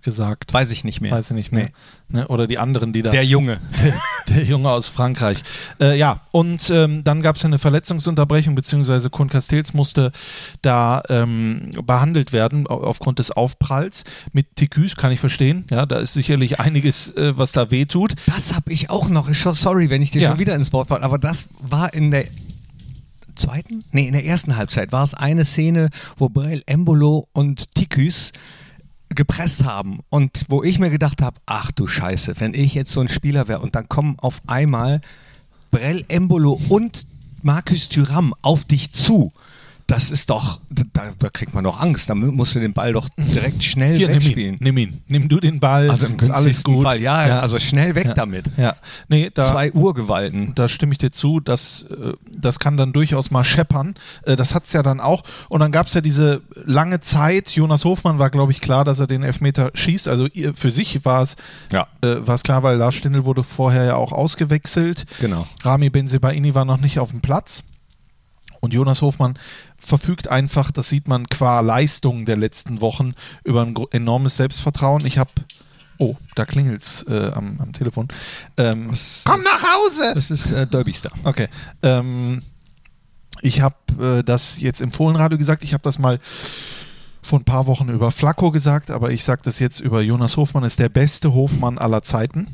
gesagt. 0.01 0.53
Weiß 0.53 0.71
ich 0.71 0.83
nicht 0.83 1.01
mehr. 1.01 1.11
Weiß 1.11 1.29
ich 1.31 1.35
nicht 1.35 1.51
mehr. 1.51 1.69
Ne? 2.09 2.27
Oder 2.27 2.47
die 2.47 2.57
anderen, 2.57 2.91
die 2.93 3.01
da. 3.01 3.11
Der 3.11 3.25
Junge. 3.25 3.59
der 4.29 4.43
Junge 4.43 4.69
aus 4.69 4.87
Frankreich. 4.87 5.43
Äh, 5.79 5.97
ja, 5.97 6.21
und 6.31 6.69
ähm, 6.69 7.03
dann 7.03 7.21
gab 7.21 7.35
es 7.37 7.45
eine 7.45 7.57
Verletzungsunterbrechung, 7.59 8.55
beziehungsweise 8.55 9.09
Kun 9.09 9.29
Castells 9.29 9.73
musste 9.73 10.11
da 10.61 11.01
ähm, 11.09 11.71
behandelt 11.85 12.33
werden 12.33 12.67
au- 12.67 12.83
aufgrund 12.83 13.19
des 13.19 13.31
Aufpralls. 13.31 14.03
Mit 14.33 14.55
Ticus 14.55 14.95
kann 14.95 15.11
ich 15.11 15.19
verstehen. 15.19 15.65
Ja, 15.71 15.85
da 15.85 15.99
ist 15.99 16.13
sicherlich 16.13 16.59
einiges, 16.59 17.15
äh, 17.15 17.37
was 17.37 17.51
da 17.53 17.71
wehtut. 17.71 18.15
Das 18.27 18.53
habe 18.53 18.71
ich 18.73 18.89
auch 18.89 19.07
noch. 19.09 19.29
Ich- 19.29 19.39
Sorry, 19.41 19.89
wenn 19.89 20.01
ich 20.01 20.11
dir 20.11 20.21
Ja. 20.21 20.29
schon 20.31 20.39
wieder 20.39 20.55
ins 20.55 20.73
Wort 20.73 20.89
falle, 20.89 21.03
aber 21.03 21.17
das 21.17 21.45
war 21.61 21.93
in 21.93 22.11
der 22.11 22.25
zweiten? 23.35 23.83
Nee, 23.91 24.07
in 24.07 24.13
der 24.13 24.25
ersten 24.25 24.55
Halbzeit 24.57 24.91
war 24.91 25.03
es 25.03 25.13
eine 25.13 25.45
Szene, 25.45 25.89
wo 26.17 26.29
Brel 26.29 26.61
Embolo 26.65 27.27
und 27.33 27.73
Tikus 27.75 28.31
gepresst 29.15 29.65
haben 29.65 29.99
und 30.09 30.45
wo 30.49 30.63
ich 30.63 30.79
mir 30.79 30.89
gedacht 30.89 31.21
habe, 31.21 31.39
ach 31.45 31.71
du 31.71 31.87
Scheiße, 31.87 32.35
wenn 32.39 32.53
ich 32.53 32.73
jetzt 32.73 32.91
so 32.91 33.01
ein 33.01 33.09
Spieler 33.09 33.47
wäre 33.47 33.59
und 33.59 33.75
dann 33.75 33.89
kommen 33.89 34.17
auf 34.19 34.41
einmal 34.47 35.01
Brel 35.69 36.03
Embolo 36.07 36.59
und 36.69 37.07
Markus 37.41 37.89
Thüram 37.89 38.33
auf 38.41 38.65
dich 38.65 38.91
zu. 38.91 39.31
Das 39.91 40.09
ist 40.09 40.29
doch, 40.29 40.61
da, 40.69 41.03
da 41.19 41.29
kriegt 41.29 41.53
man 41.53 41.65
doch 41.65 41.81
Angst. 41.81 42.09
Da 42.09 42.15
musst 42.15 42.55
du 42.55 42.59
den 42.61 42.71
Ball 42.71 42.93
doch 42.93 43.09
direkt 43.17 43.61
schnell 43.61 43.97
Hier, 43.97 44.07
nimm 44.07 44.15
ihn, 44.19 44.23
wegspielen. 44.23 44.57
nimm 44.61 44.77
ihn. 44.77 45.01
Nimm 45.07 45.27
du 45.27 45.39
den 45.41 45.59
Ball. 45.59 45.89
Also 45.89 46.05
im 46.05 46.15
günstigsten 46.15 46.75
gut. 46.75 46.83
Fall, 46.85 47.01
ja, 47.01 47.41
also 47.41 47.59
schnell 47.59 47.93
weg 47.95 48.13
damit. 48.15 48.49
Ja, 48.55 48.75
nee, 49.09 49.29
da, 49.33 49.43
Zwei 49.43 49.71
Urgewalten. 49.73 50.53
da 50.55 50.69
stimme 50.69 50.93
ich 50.93 50.97
dir 50.99 51.11
zu, 51.11 51.41
dass, 51.41 51.83
äh, 51.83 52.13
das 52.37 52.59
kann 52.59 52.77
dann 52.77 52.93
durchaus 52.93 53.31
mal 53.31 53.43
scheppern. 53.43 53.95
Äh, 54.25 54.37
Das 54.37 54.55
hat 54.55 54.65
es 54.65 54.71
ja 54.73 54.81
dann 54.81 55.01
auch. 55.01 55.23
Und 55.49 55.59
dann 55.59 55.73
gab 55.73 55.87
es 55.87 55.93
ja 55.93 55.99
diese 55.99 56.41
lange 56.63 57.01
Zeit. 57.01 57.51
Jonas 57.51 57.83
Hofmann 57.83 58.17
war, 58.17 58.29
glaube 58.29 58.53
ich, 58.53 58.61
klar, 58.61 58.85
dass 58.85 58.99
er 58.99 59.07
den 59.07 59.23
Elfmeter 59.23 59.71
schießt. 59.73 60.07
Also 60.07 60.27
für 60.55 60.71
sich 60.71 61.03
war 61.03 61.21
es, 61.21 61.35
Ja. 61.73 61.87
äh, 62.01 62.15
klar, 62.43 62.63
weil 62.63 62.77
Lars 62.77 62.95
Stindl 62.95 63.25
wurde 63.25 63.43
vorher 63.43 63.83
ja 63.83 63.95
auch 63.95 64.13
ausgewechselt. 64.13 65.05
Genau. 65.19 65.45
Rami 65.63 65.89
Benzebaini 65.89 66.55
war 66.55 66.63
noch 66.63 66.79
nicht 66.79 66.97
auf 66.99 67.11
dem 67.11 67.19
Platz. 67.19 67.63
Und 68.63 68.75
Jonas 68.75 69.01
Hofmann 69.01 69.39
verfügt 69.81 70.27
einfach, 70.27 70.71
das 70.71 70.89
sieht 70.89 71.07
man 71.07 71.27
qua 71.27 71.59
Leistung 71.59 72.25
der 72.25 72.37
letzten 72.37 72.81
Wochen, 72.81 73.13
über 73.43 73.63
ein 73.63 73.75
enormes 73.91 74.37
Selbstvertrauen. 74.37 75.05
Ich 75.05 75.17
habe, 75.17 75.31
oh, 75.97 76.15
da 76.35 76.45
klingelt's 76.45 77.03
äh, 77.09 77.31
am, 77.33 77.59
am 77.59 77.73
Telefon. 77.73 78.07
Ähm, 78.57 78.93
komm 79.25 79.41
nach 79.41 79.63
Hause! 79.63 80.13
Das 80.13 80.31
ist 80.31 80.51
äh, 80.51 80.67
Derbystar. 80.67 81.11
Okay. 81.23 81.47
Ähm, 81.81 82.43
ich 83.41 83.61
habe 83.61 83.75
äh, 83.99 84.23
das 84.23 84.59
jetzt 84.59 84.81
im 84.81 84.91
Fohlenradio 84.91 85.37
gesagt. 85.37 85.63
Ich 85.63 85.73
habe 85.73 85.83
das 85.83 85.97
mal 85.97 86.19
vor 87.21 87.39
ein 87.39 87.45
paar 87.45 87.67
Wochen 87.67 87.89
über 87.89 88.11
Flacco 88.11 88.51
gesagt, 88.51 88.91
aber 88.91 89.11
ich 89.11 89.23
sage 89.23 89.41
das 89.43 89.59
jetzt 89.59 89.79
über 89.79 90.01
Jonas 90.01 90.37
Hofmann. 90.37 90.63
Ist 90.63 90.79
der 90.79 90.89
beste 90.89 91.33
Hofmann 91.33 91.77
aller 91.77 92.03
Zeiten. 92.03 92.47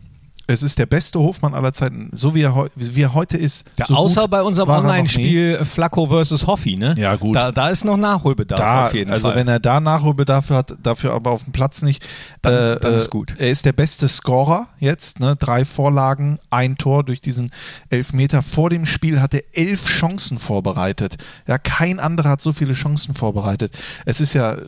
Es 0.50 0.64
ist 0.64 0.80
der 0.80 0.86
beste 0.86 1.20
Hofmann 1.20 1.54
aller 1.54 1.74
Zeiten, 1.74 2.10
so 2.14 2.34
wie 2.34 2.42
er, 2.42 2.70
wie 2.76 3.02
er 3.02 3.14
heute 3.14 3.36
ist. 3.36 3.66
Ja, 3.78 3.86
so 3.86 3.96
außer 3.96 4.28
bei 4.30 4.42
unserem 4.42 4.70
er. 4.70 4.78
Online-Spiel 4.80 5.66
Flacco 5.66 6.06
versus 6.06 6.48
Hoffi, 6.48 6.78
ne? 6.78 6.96
Ja, 6.98 7.18
gut. 7.18 7.36
Da, 7.36 7.52
da 7.52 7.68
ist 7.68 7.84
noch 7.84 7.98
Nachholbedarf 7.98 8.60
Da, 8.60 8.86
auf 8.86 8.94
jeden 8.94 9.12
also 9.12 9.28
Fall. 9.28 9.38
wenn 9.38 9.50
er 9.50 9.60
da 9.60 9.82
Nachholbedarf 9.82 10.50
hat, 10.50 10.74
dafür 10.82 11.12
aber 11.14 11.32
auf 11.32 11.44
dem 11.44 11.52
Platz 11.52 11.82
nicht, 11.82 12.02
Dann- 12.42 12.78
äh, 12.78 12.80
dann 12.80 12.94
ist 12.94 13.08
äh, 13.08 13.10
gut. 13.10 13.36
Er 13.38 13.52
ist 13.52 13.66
der 13.66 13.74
beste 13.74 14.08
Scorer 14.08 14.68
jetzt, 14.80 15.20
ne? 15.20 15.36
drei 15.36 15.66
Vorlagen, 15.66 16.40
ein 16.50 16.78
Tor 16.78 17.04
durch 17.04 17.20
diesen 17.20 17.52
Elfmeter. 17.90 18.42
Vor 18.42 18.70
dem 18.70 18.86
Spiel 18.86 19.20
hat 19.20 19.34
er 19.34 19.44
elf 19.54 19.86
Chancen 19.88 20.40
vorbereitet. 20.40 21.18
Ja, 21.46 21.58
kein 21.58 22.00
anderer 22.00 22.30
hat 22.30 22.42
so 22.42 22.54
viele 22.54 22.72
Chancen 22.74 23.14
vorbereitet. 23.16 23.78
Es 24.06 24.22
ist 24.22 24.32
ja, 24.32 24.54
äh, 24.54 24.62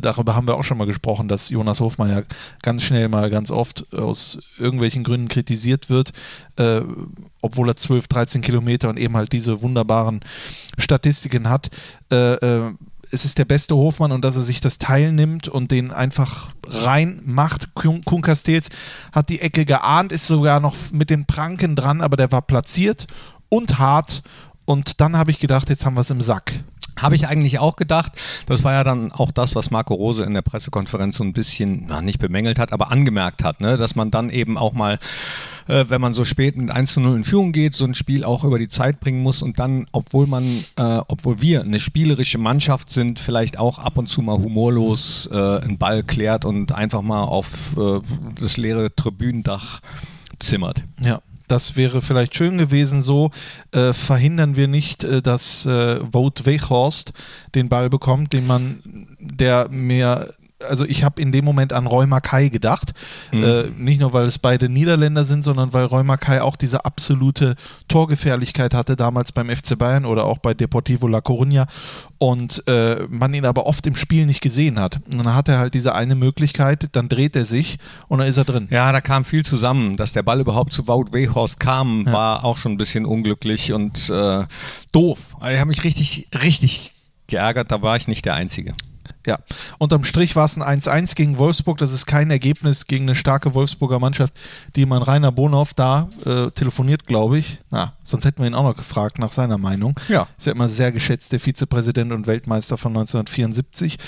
darüber 0.00 0.34
haben 0.34 0.46
wir 0.46 0.54
auch 0.54 0.64
schon 0.64 0.78
mal 0.78 0.86
gesprochen, 0.86 1.28
dass 1.28 1.50
Jonas 1.50 1.80
Hofmann 1.80 2.08
ja 2.08 2.22
ganz 2.62 2.82
schnell 2.84 3.10
mal 3.10 3.28
ganz 3.28 3.50
oft 3.50 3.84
aus 3.94 4.38
irgendwelchen 4.58 5.02
Gründen 5.04 5.09
kritisiert 5.28 5.90
wird, 5.90 6.12
äh, 6.56 6.80
obwohl 7.40 7.68
er 7.68 7.76
12, 7.76 8.08
13 8.08 8.40
Kilometer 8.42 8.88
und 8.88 8.98
eben 8.98 9.16
halt 9.16 9.32
diese 9.32 9.62
wunderbaren 9.62 10.20
Statistiken 10.78 11.48
hat. 11.48 11.70
Äh, 12.10 12.34
äh, 12.34 12.72
es 13.12 13.24
ist 13.24 13.38
der 13.38 13.44
beste 13.44 13.74
Hofmann 13.74 14.12
und 14.12 14.24
dass 14.24 14.36
er 14.36 14.42
sich 14.42 14.60
das 14.60 14.78
teilnimmt 14.78 15.48
und 15.48 15.72
den 15.72 15.90
einfach 15.90 16.50
reinmacht. 16.66 17.74
Kuhn 17.74 18.04
Kuhn 18.04 18.22
Castells 18.22 18.68
hat 19.12 19.28
die 19.28 19.40
Ecke 19.40 19.64
geahnt, 19.64 20.12
ist 20.12 20.26
sogar 20.26 20.60
noch 20.60 20.76
mit 20.92 21.10
den 21.10 21.26
Pranken 21.26 21.74
dran, 21.74 22.00
aber 22.00 22.16
der 22.16 22.30
war 22.30 22.42
platziert 22.42 23.06
und 23.48 23.78
hart. 23.78 24.22
Und 24.64 25.00
dann 25.00 25.16
habe 25.16 25.32
ich 25.32 25.40
gedacht, 25.40 25.68
jetzt 25.68 25.84
haben 25.84 25.94
wir 25.94 26.02
es 26.02 26.10
im 26.10 26.20
Sack. 26.20 26.62
Habe 27.02 27.14
ich 27.16 27.26
eigentlich 27.26 27.58
auch 27.58 27.76
gedacht. 27.76 28.12
Das 28.46 28.64
war 28.64 28.72
ja 28.72 28.84
dann 28.84 29.12
auch 29.12 29.30
das, 29.30 29.54
was 29.56 29.70
Marco 29.70 29.94
Rose 29.94 30.22
in 30.22 30.34
der 30.34 30.42
Pressekonferenz 30.42 31.16
so 31.16 31.24
ein 31.24 31.32
bisschen, 31.32 31.86
na, 31.88 32.00
nicht 32.00 32.18
bemängelt 32.18 32.58
hat, 32.58 32.72
aber 32.72 32.90
angemerkt 32.90 33.44
hat, 33.44 33.60
ne? 33.60 33.76
dass 33.76 33.96
man 33.96 34.10
dann 34.10 34.30
eben 34.30 34.58
auch 34.58 34.72
mal, 34.72 34.98
äh, 35.68 35.84
wenn 35.88 36.00
man 36.00 36.14
so 36.14 36.24
spät 36.24 36.56
mit 36.56 36.70
1 36.70 36.94
zu 36.94 37.00
0 37.00 37.16
in 37.16 37.24
Führung 37.24 37.52
geht, 37.52 37.74
so 37.74 37.84
ein 37.84 37.94
Spiel 37.94 38.24
auch 38.24 38.44
über 38.44 38.58
die 38.58 38.68
Zeit 38.68 39.00
bringen 39.00 39.22
muss 39.22 39.42
und 39.42 39.58
dann, 39.58 39.86
obwohl 39.92 40.26
man, 40.26 40.44
äh, 40.76 41.00
obwohl 41.08 41.40
wir 41.40 41.62
eine 41.62 41.80
spielerische 41.80 42.38
Mannschaft 42.38 42.90
sind, 42.90 43.18
vielleicht 43.18 43.58
auch 43.58 43.78
ab 43.78 43.96
und 43.98 44.08
zu 44.08 44.22
mal 44.22 44.36
humorlos 44.36 45.28
äh, 45.32 45.36
einen 45.36 45.78
Ball 45.78 46.02
klärt 46.02 46.44
und 46.44 46.72
einfach 46.72 47.02
mal 47.02 47.24
auf 47.24 47.76
äh, 47.76 48.00
das 48.40 48.56
leere 48.56 48.94
Tribünendach 48.94 49.80
zimmert. 50.38 50.82
Ja. 51.00 51.20
Das 51.50 51.74
wäre 51.74 52.00
vielleicht 52.00 52.36
schön 52.36 52.58
gewesen. 52.58 53.02
So 53.02 53.32
äh, 53.72 53.92
verhindern 53.92 54.54
wir 54.54 54.68
nicht, 54.68 55.02
äh, 55.02 55.20
dass 55.20 55.66
äh, 55.66 55.98
Wout 56.12 56.44
Weghorst 56.44 57.12
den 57.56 57.68
Ball 57.68 57.90
bekommt, 57.90 58.32
den 58.32 58.46
man, 58.46 59.16
der 59.18 59.68
mehr 59.68 60.32
also 60.68 60.84
ich 60.84 61.04
habe 61.04 61.20
in 61.20 61.32
dem 61.32 61.44
Moment 61.44 61.72
an 61.72 61.86
Roy 61.86 62.06
Mackay 62.06 62.50
gedacht. 62.50 62.92
Mhm. 63.32 63.44
Äh, 63.44 63.62
nicht 63.76 64.00
nur, 64.00 64.12
weil 64.12 64.26
es 64.26 64.38
beide 64.38 64.68
Niederländer 64.68 65.24
sind, 65.24 65.44
sondern 65.44 65.72
weil 65.72 65.86
Roy 65.86 66.02
Mackay 66.02 66.40
auch 66.40 66.56
diese 66.56 66.84
absolute 66.84 67.56
Torgefährlichkeit 67.88 68.74
hatte, 68.74 68.96
damals 68.96 69.32
beim 69.32 69.48
FC 69.48 69.78
Bayern 69.78 70.04
oder 70.04 70.24
auch 70.24 70.38
bei 70.38 70.54
Deportivo 70.54 71.08
La 71.08 71.18
Coruña. 71.18 71.66
Und 72.18 72.62
äh, 72.66 73.06
man 73.08 73.32
ihn 73.32 73.46
aber 73.46 73.66
oft 73.66 73.86
im 73.86 73.94
Spiel 73.94 74.26
nicht 74.26 74.42
gesehen 74.42 74.78
hat. 74.78 75.00
Und 75.10 75.24
dann 75.24 75.34
hat 75.34 75.48
er 75.48 75.58
halt 75.58 75.74
diese 75.74 75.94
eine 75.94 76.14
Möglichkeit, 76.14 76.88
dann 76.92 77.08
dreht 77.08 77.34
er 77.34 77.46
sich 77.46 77.78
und 78.08 78.18
dann 78.18 78.28
ist 78.28 78.36
er 78.36 78.44
drin. 78.44 78.68
Ja, 78.70 78.92
da 78.92 79.00
kam 79.00 79.24
viel 79.24 79.44
zusammen. 79.44 79.96
Dass 79.96 80.12
der 80.12 80.22
Ball 80.22 80.40
überhaupt 80.40 80.72
zu 80.72 80.86
Wout 80.86 81.12
Weghorst 81.12 81.58
kam, 81.60 82.04
war 82.06 82.44
auch 82.44 82.58
schon 82.58 82.72
ein 82.72 82.76
bisschen 82.76 83.06
unglücklich 83.06 83.72
und 83.72 84.10
äh, 84.10 84.44
doof. 84.92 85.36
Ich 85.50 85.58
habe 85.58 85.66
mich 85.66 85.84
richtig, 85.84 86.28
richtig 86.42 86.94
geärgert. 87.26 87.70
Da 87.70 87.80
war 87.80 87.96
ich 87.96 88.06
nicht 88.06 88.26
der 88.26 88.34
Einzige. 88.34 88.74
Ja, 89.26 89.38
unterm 89.78 90.04
Strich 90.04 90.34
war 90.34 90.46
es 90.46 90.56
ein 90.56 90.80
1-1 90.80 91.14
gegen 91.14 91.38
Wolfsburg. 91.38 91.78
Das 91.78 91.92
ist 91.92 92.06
kein 92.06 92.30
Ergebnis 92.30 92.86
gegen 92.86 93.04
eine 93.04 93.14
starke 93.14 93.54
Wolfsburger 93.54 93.98
Mannschaft, 93.98 94.32
die 94.76 94.86
man 94.86 95.02
Rainer 95.02 95.30
Bonhoff 95.30 95.74
da 95.74 96.08
äh, 96.24 96.50
telefoniert, 96.50 97.06
glaube 97.06 97.38
ich. 97.38 97.58
Na, 97.70 97.92
sonst 98.02 98.24
hätten 98.24 98.42
wir 98.42 98.46
ihn 98.46 98.54
auch 98.54 98.64
noch 98.64 98.76
gefragt 98.76 99.18
nach 99.18 99.30
seiner 99.30 99.58
Meinung. 99.58 99.98
Ja. 100.08 100.26
Ist 100.38 100.46
ja 100.46 100.52
immer 100.52 100.68
sehr 100.68 100.90
geschätzt, 100.90 101.32
der 101.32 101.40
Vizepräsident 101.40 102.12
und 102.12 102.26
Weltmeister 102.26 102.78
von 102.78 102.92
1974. 102.92 103.98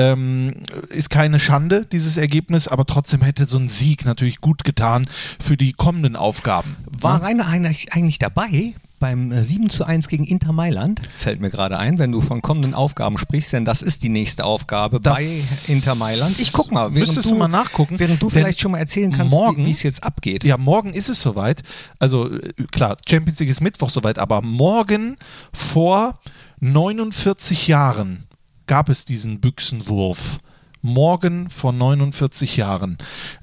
Ähm, 0.00 0.54
ist 0.88 1.10
keine 1.10 1.38
Schande, 1.38 1.86
dieses 1.90 2.16
Ergebnis, 2.16 2.68
aber 2.68 2.86
trotzdem 2.86 3.22
hätte 3.22 3.46
so 3.46 3.58
ein 3.58 3.68
Sieg 3.68 4.04
natürlich 4.04 4.40
gut 4.40 4.64
getan 4.64 5.08
für 5.38 5.56
die 5.56 5.72
kommenden 5.72 6.16
Aufgaben. 6.16 6.76
War 7.00 7.22
Rainer 7.22 7.46
eigentlich, 7.46 7.92
eigentlich 7.92 8.18
dabei 8.18 8.74
beim 8.98 9.32
äh, 9.32 9.42
7 9.42 9.70
zu 9.70 9.84
1 9.84 10.08
gegen 10.08 10.24
Inter 10.24 10.52
Mailand? 10.52 11.00
Fällt 11.16 11.40
mir 11.40 11.48
gerade 11.50 11.78
ein, 11.78 11.98
wenn 11.98 12.12
du 12.12 12.20
von 12.20 12.42
kommenden 12.42 12.74
Aufgaben 12.74 13.16
sprichst, 13.18 13.52
denn 13.52 13.64
das 13.64 13.80
ist 13.82 14.02
die 14.02 14.08
nächste 14.10 14.44
Aufgabe 14.44 15.00
Das 15.00 15.18
bei 15.18 15.72
Inter 15.72 15.94
Mailand. 15.94 16.38
Ich 16.38 16.52
guck 16.52 16.70
mal, 16.70 16.84
während 16.94 16.98
Müsstest 16.98 17.30
du 17.30 17.34
mal 17.34 17.48
nachgucken, 17.48 17.98
Während 17.98 18.20
du 18.22 18.28
vielleicht 18.28 18.60
schon 18.60 18.72
mal 18.72 18.78
erzählen 18.78 19.10
kannst, 19.12 19.30
morgen- 19.30 19.62
wie 19.64 19.66
wie 19.66 19.70
es 19.70 19.82
jetzt 19.82 20.02
abgeht. 20.04 20.44
Ja, 20.44 20.56
morgen 20.58 20.92
ist 20.92 21.08
es 21.08 21.20
soweit. 21.20 21.62
Also 21.98 22.30
äh, 22.30 22.52
klar, 22.70 22.96
Champions 23.08 23.38
League 23.40 23.50
ist 23.50 23.60
Mittwoch 23.60 23.90
soweit, 23.90 24.18
aber 24.18 24.42
morgen 24.42 25.16
vor 25.52 26.18
49 26.60 27.68
Jahren 27.68 28.24
gab 28.70 28.88
es 28.88 29.04
diesen 29.04 29.40
Büchsenwurf. 29.40 30.38
Morgen 30.80 31.50
vor 31.50 31.72
49 31.72 32.56
Jahren. 32.56 32.98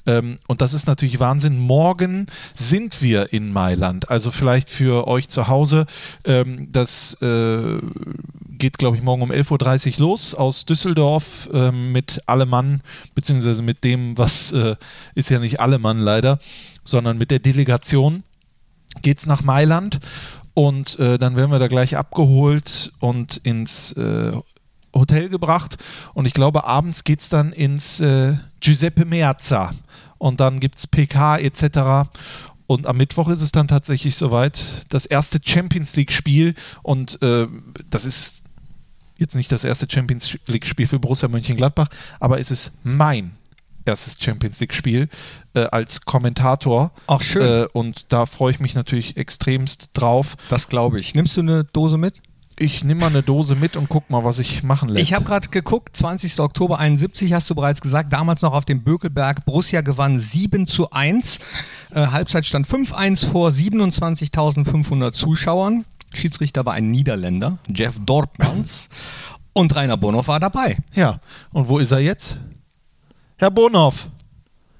Ähm, 0.05 0.37
und 0.47 0.61
das 0.61 0.73
ist 0.73 0.87
natürlich 0.87 1.19
Wahnsinn. 1.19 1.59
Morgen 1.59 2.27
sind 2.55 3.01
wir 3.01 3.33
in 3.33 3.51
Mailand. 3.51 4.09
Also 4.09 4.31
vielleicht 4.31 4.69
für 4.69 5.05
euch 5.05 5.27
zu 5.27 5.49
Hause. 5.49 5.85
Ähm, 6.23 6.71
das 6.71 7.21
äh, 7.21 7.77
geht, 8.51 8.77
glaube 8.77 8.95
ich, 8.95 9.03
morgen 9.03 9.21
um 9.21 9.29
11.30 9.29 9.99
Uhr 9.99 10.07
los 10.07 10.33
aus 10.33 10.63
Düsseldorf 10.63 11.49
ähm, 11.51 11.91
mit 11.91 12.21
Allemann, 12.25 12.81
beziehungsweise 13.13 13.61
mit 13.61 13.83
dem, 13.83 14.17
was 14.17 14.53
äh, 14.53 14.77
ist 15.13 15.29
ja 15.29 15.39
nicht 15.39 15.59
Allemann 15.59 15.99
leider, 15.99 16.39
sondern 16.85 17.17
mit 17.17 17.31
der 17.31 17.39
Delegation 17.39 18.23
geht's 19.01 19.25
nach 19.25 19.43
Mailand 19.43 19.99
und 20.53 20.97
äh, 20.99 21.17
dann 21.17 21.35
werden 21.35 21.51
wir 21.51 21.59
da 21.59 21.67
gleich 21.67 21.97
abgeholt 21.97 22.93
und 23.01 23.35
ins 23.43 23.91
äh, 23.91 24.31
Hotel 24.99 25.29
gebracht 25.29 25.77
und 26.13 26.25
ich 26.25 26.33
glaube 26.33 26.65
abends 26.65 27.03
geht's 27.03 27.29
dann 27.29 27.53
ins 27.53 27.99
äh, 27.99 28.35
Giuseppe 28.59 29.05
Meazza 29.05 29.73
und 30.17 30.39
dann 30.39 30.59
gibt's 30.59 30.87
PK 30.87 31.37
etc. 31.39 32.09
Und 32.67 32.87
am 32.87 32.97
Mittwoch 32.97 33.29
ist 33.29 33.41
es 33.41 33.51
dann 33.51 33.67
tatsächlich 33.67 34.15
soweit, 34.15 34.85
das 34.89 35.05
erste 35.05 35.39
Champions 35.43 35.95
League 35.95 36.11
Spiel 36.11 36.53
und 36.83 37.21
äh, 37.21 37.47
das 37.89 38.05
ist 38.05 38.43
jetzt 39.17 39.35
nicht 39.35 39.51
das 39.51 39.63
erste 39.63 39.87
Champions 39.89 40.37
League 40.47 40.65
Spiel 40.65 40.87
für 40.87 40.99
Borussia 40.99 41.27
Mönchengladbach, 41.27 41.87
aber 42.19 42.39
es 42.39 42.51
ist 42.51 42.73
mein 42.83 43.37
erstes 43.87 44.17
Champions 44.19 44.59
League-Spiel 44.59 45.07
äh, 45.53 45.61
als 45.71 46.01
Kommentator. 46.01 46.91
Ach, 47.07 47.21
schön. 47.21 47.63
Äh, 47.63 47.67
und 47.73 48.05
da 48.09 48.25
freue 48.25 48.51
ich 48.51 48.59
mich 48.59 48.75
natürlich 48.75 49.17
extremst 49.17 49.91
drauf. 49.93 50.35
Das 50.49 50.67
glaube 50.67 50.99
ich. 50.99 51.15
Nimmst 51.15 51.37
du 51.37 51.41
eine 51.41 51.63
Dose 51.63 51.97
mit? 51.97 52.21
Ich 52.59 52.83
nehme 52.83 53.01
mal 53.01 53.07
eine 53.07 53.21
Dose 53.21 53.55
mit 53.55 53.77
und 53.77 53.87
guck 53.87 54.09
mal, 54.09 54.23
was 54.23 54.39
ich 54.39 54.63
machen 54.63 54.89
lässt. 54.89 55.03
Ich 55.07 55.13
habe 55.13 55.23
gerade 55.25 55.47
geguckt, 55.49 55.95
20. 55.95 56.39
Oktober 56.39 56.79
71 56.79 57.33
hast 57.33 57.47
du 57.49 57.55
bereits 57.55 57.81
gesagt, 57.81 58.11
damals 58.11 58.41
noch 58.41 58.53
auf 58.53 58.65
dem 58.65 58.83
Bökelberg. 58.83 59.45
Borussia 59.45 59.81
gewann 59.81 60.17
7 60.17 60.65
zu 60.65 60.89
1. 60.89 61.37
Äh, 61.91 62.07
Halbzeitstand 62.07 62.67
5-1 62.67 63.27
vor 63.27 63.49
27.500 63.51 65.11
Zuschauern. 65.11 65.85
Schiedsrichter 66.15 66.65
war 66.65 66.73
ein 66.73 66.89
Niederländer, 66.89 67.59
Jeff 67.73 67.99
Dortmans. 68.03 68.89
Und 69.53 69.75
Rainer 69.75 69.97
Bonhoff 69.97 70.27
war 70.27 70.39
dabei. 70.39 70.77
Ja, 70.93 71.19
und 71.51 71.67
wo 71.67 71.77
ist 71.77 71.91
er 71.91 71.99
jetzt? 71.99 72.37
Herr 73.37 73.51
Bonhoff, 73.51 74.07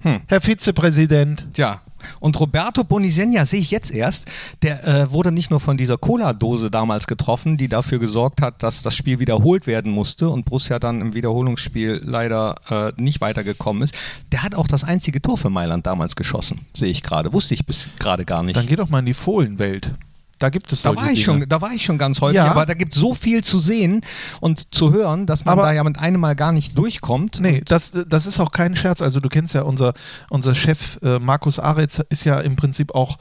Hm. 0.02 0.22
Herr 0.28 0.42
Vizepräsident. 0.42 1.46
Tja. 1.54 1.82
Und 2.20 2.40
Roberto 2.40 2.84
Bonisegna 2.84 3.46
sehe 3.46 3.60
ich 3.60 3.72
jetzt 3.72 3.92
erst, 3.92 4.26
der 4.62 4.88
äh, 4.88 5.12
wurde 5.12 5.32
nicht 5.32 5.52
nur 5.52 5.60
von 5.60 5.78
dieser 5.78 5.98
Cola-Dose 5.98 6.72
damals 6.72 7.08
getroffen, 7.08 7.58
die 7.58 7.68
dafür 7.68 8.00
gesorgt 8.00 8.42
hat, 8.42 8.64
dass 8.64 8.82
das 8.82 8.96
Spiel 8.96 9.20
wiederholt 9.20 9.68
werden 9.68 9.92
musste 9.92 10.30
und 10.30 10.46
Borussia 10.46 10.80
dann 10.80 11.02
im 11.02 11.14
Wiederholungsspiel 11.14 12.02
leider 12.04 12.56
äh, 12.70 13.02
nicht 13.02 13.22
weitergekommen 13.22 13.84
ist. 13.84 13.96
Der 14.32 14.44
hat 14.44 14.56
auch 14.56 14.68
das 14.68 14.84
einzige 14.84 15.22
Tor 15.22 15.38
für 15.38 15.50
Mailand 15.50 15.86
damals 15.86 16.16
geschossen, 16.16 16.66
sehe 16.74 16.90
ich 16.90 17.04
gerade. 17.04 17.34
Wusste 17.34 17.54
ich 17.54 17.66
bis 17.66 17.88
gerade 18.00 18.26
gar 18.26 18.44
nicht. 18.44 18.56
Dann 18.56 18.68
geh 18.68 18.76
doch 18.76 18.90
mal 18.90 19.00
in 19.00 19.06
die 19.06 19.14
Fohlenwelt. 19.14 19.92
Da 20.40 20.50
gibt 20.50 20.72
es 20.72 20.84
Da 20.84 20.96
war, 20.96 21.04
ich 21.06 21.24
Dinge. 21.24 21.40
schon, 21.42 21.50
da 21.50 21.62
war 21.62 21.72
ich 21.72 21.84
schon 21.84 21.98
ganz 21.98 22.22
häufig, 22.22 22.36
Ja. 22.36 22.46
aber 22.52 22.66
da 22.66 22.74
gibt 22.76 22.94
es 22.94 23.00
so 23.00 23.14
viel 23.14 23.44
zu 23.44 23.58
sehen 23.60 24.02
und 24.40 24.74
zu 24.74 24.94
hören, 24.94 25.26
dass 25.26 25.46
man 25.46 25.54
Aber- 25.54 25.64
da 25.64 25.72
ja 25.74 25.84
mit 25.84 25.98
einem 25.98 26.20
Mal 26.22 26.36
gar 26.36 26.52
nicht 26.52 26.78
durchkommt. 26.78 27.40
Nee, 27.42 27.62
das, 27.66 27.92
das 28.08 28.26
ist 28.28 28.40
auch 28.40 28.52
kein 28.52 28.76
Scherz. 28.76 29.02
Also 29.02 29.20
du 29.20 29.30
kennst 29.30 29.54
ja 29.56 29.64
unser, 29.64 29.94
unser 30.30 30.54
Chef 30.54 31.00
äh, 31.02 31.20
Markus 31.20 31.58
Aretz 31.60 32.02
ist 32.10 32.24
ja 32.24 32.40
im 32.40 32.56
Prinzip 32.56 32.94
auch 32.94 33.18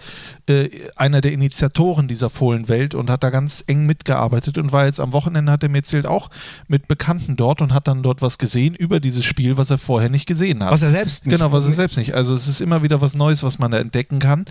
äh, 0.49 0.69
einer 0.97 1.21
der 1.21 1.33
Initiatoren 1.33 2.09
dieser 2.09 2.29
Fohlenwelt 2.31 2.95
und 2.95 3.09
hat 3.11 3.25
da 3.25 3.31
ganz 3.31 3.65
eng 3.67 3.87
mitgearbeitet 3.87 4.59
und 4.59 4.73
war 4.73 4.85
jetzt 4.87 5.01
am 5.01 5.13
Wochenende, 5.13 5.51
hat 5.53 5.63
er 5.63 5.69
mir 5.71 5.79
erzählt, 5.79 6.07
auch 6.07 6.29
mit 6.69 6.87
Bekannten 6.89 7.37
dort 7.37 7.63
und 7.63 7.73
hat 7.73 7.89
dann 7.89 8.03
dort 8.03 8.21
was 8.23 8.39
gesehen 8.39 8.75
über 8.75 9.01
dieses 9.01 9.25
Spiel, 9.25 9.57
was 9.57 9.71
er 9.71 9.79
vorher 9.79 10.11
nicht 10.11 10.27
gesehen 10.27 10.63
hat. 10.63 10.71
Was 10.73 10.83
er 10.83 10.91
selbst 10.91 11.25
nicht- 11.27 11.35
Genau, 11.37 11.51
was 11.53 11.65
er 11.65 11.73
selbst 11.73 11.97
nicht. 11.97 12.15
Also 12.15 12.35
es 12.35 12.47
ist 12.47 12.61
immer 12.61 12.83
wieder 12.83 13.01
was 13.01 13.15
Neues, 13.15 13.43
was 13.43 13.59
man 13.59 13.71
da 13.71 13.79
entdecken 13.79 14.19
kann. 14.19 14.45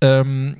Ähm, 0.00 0.56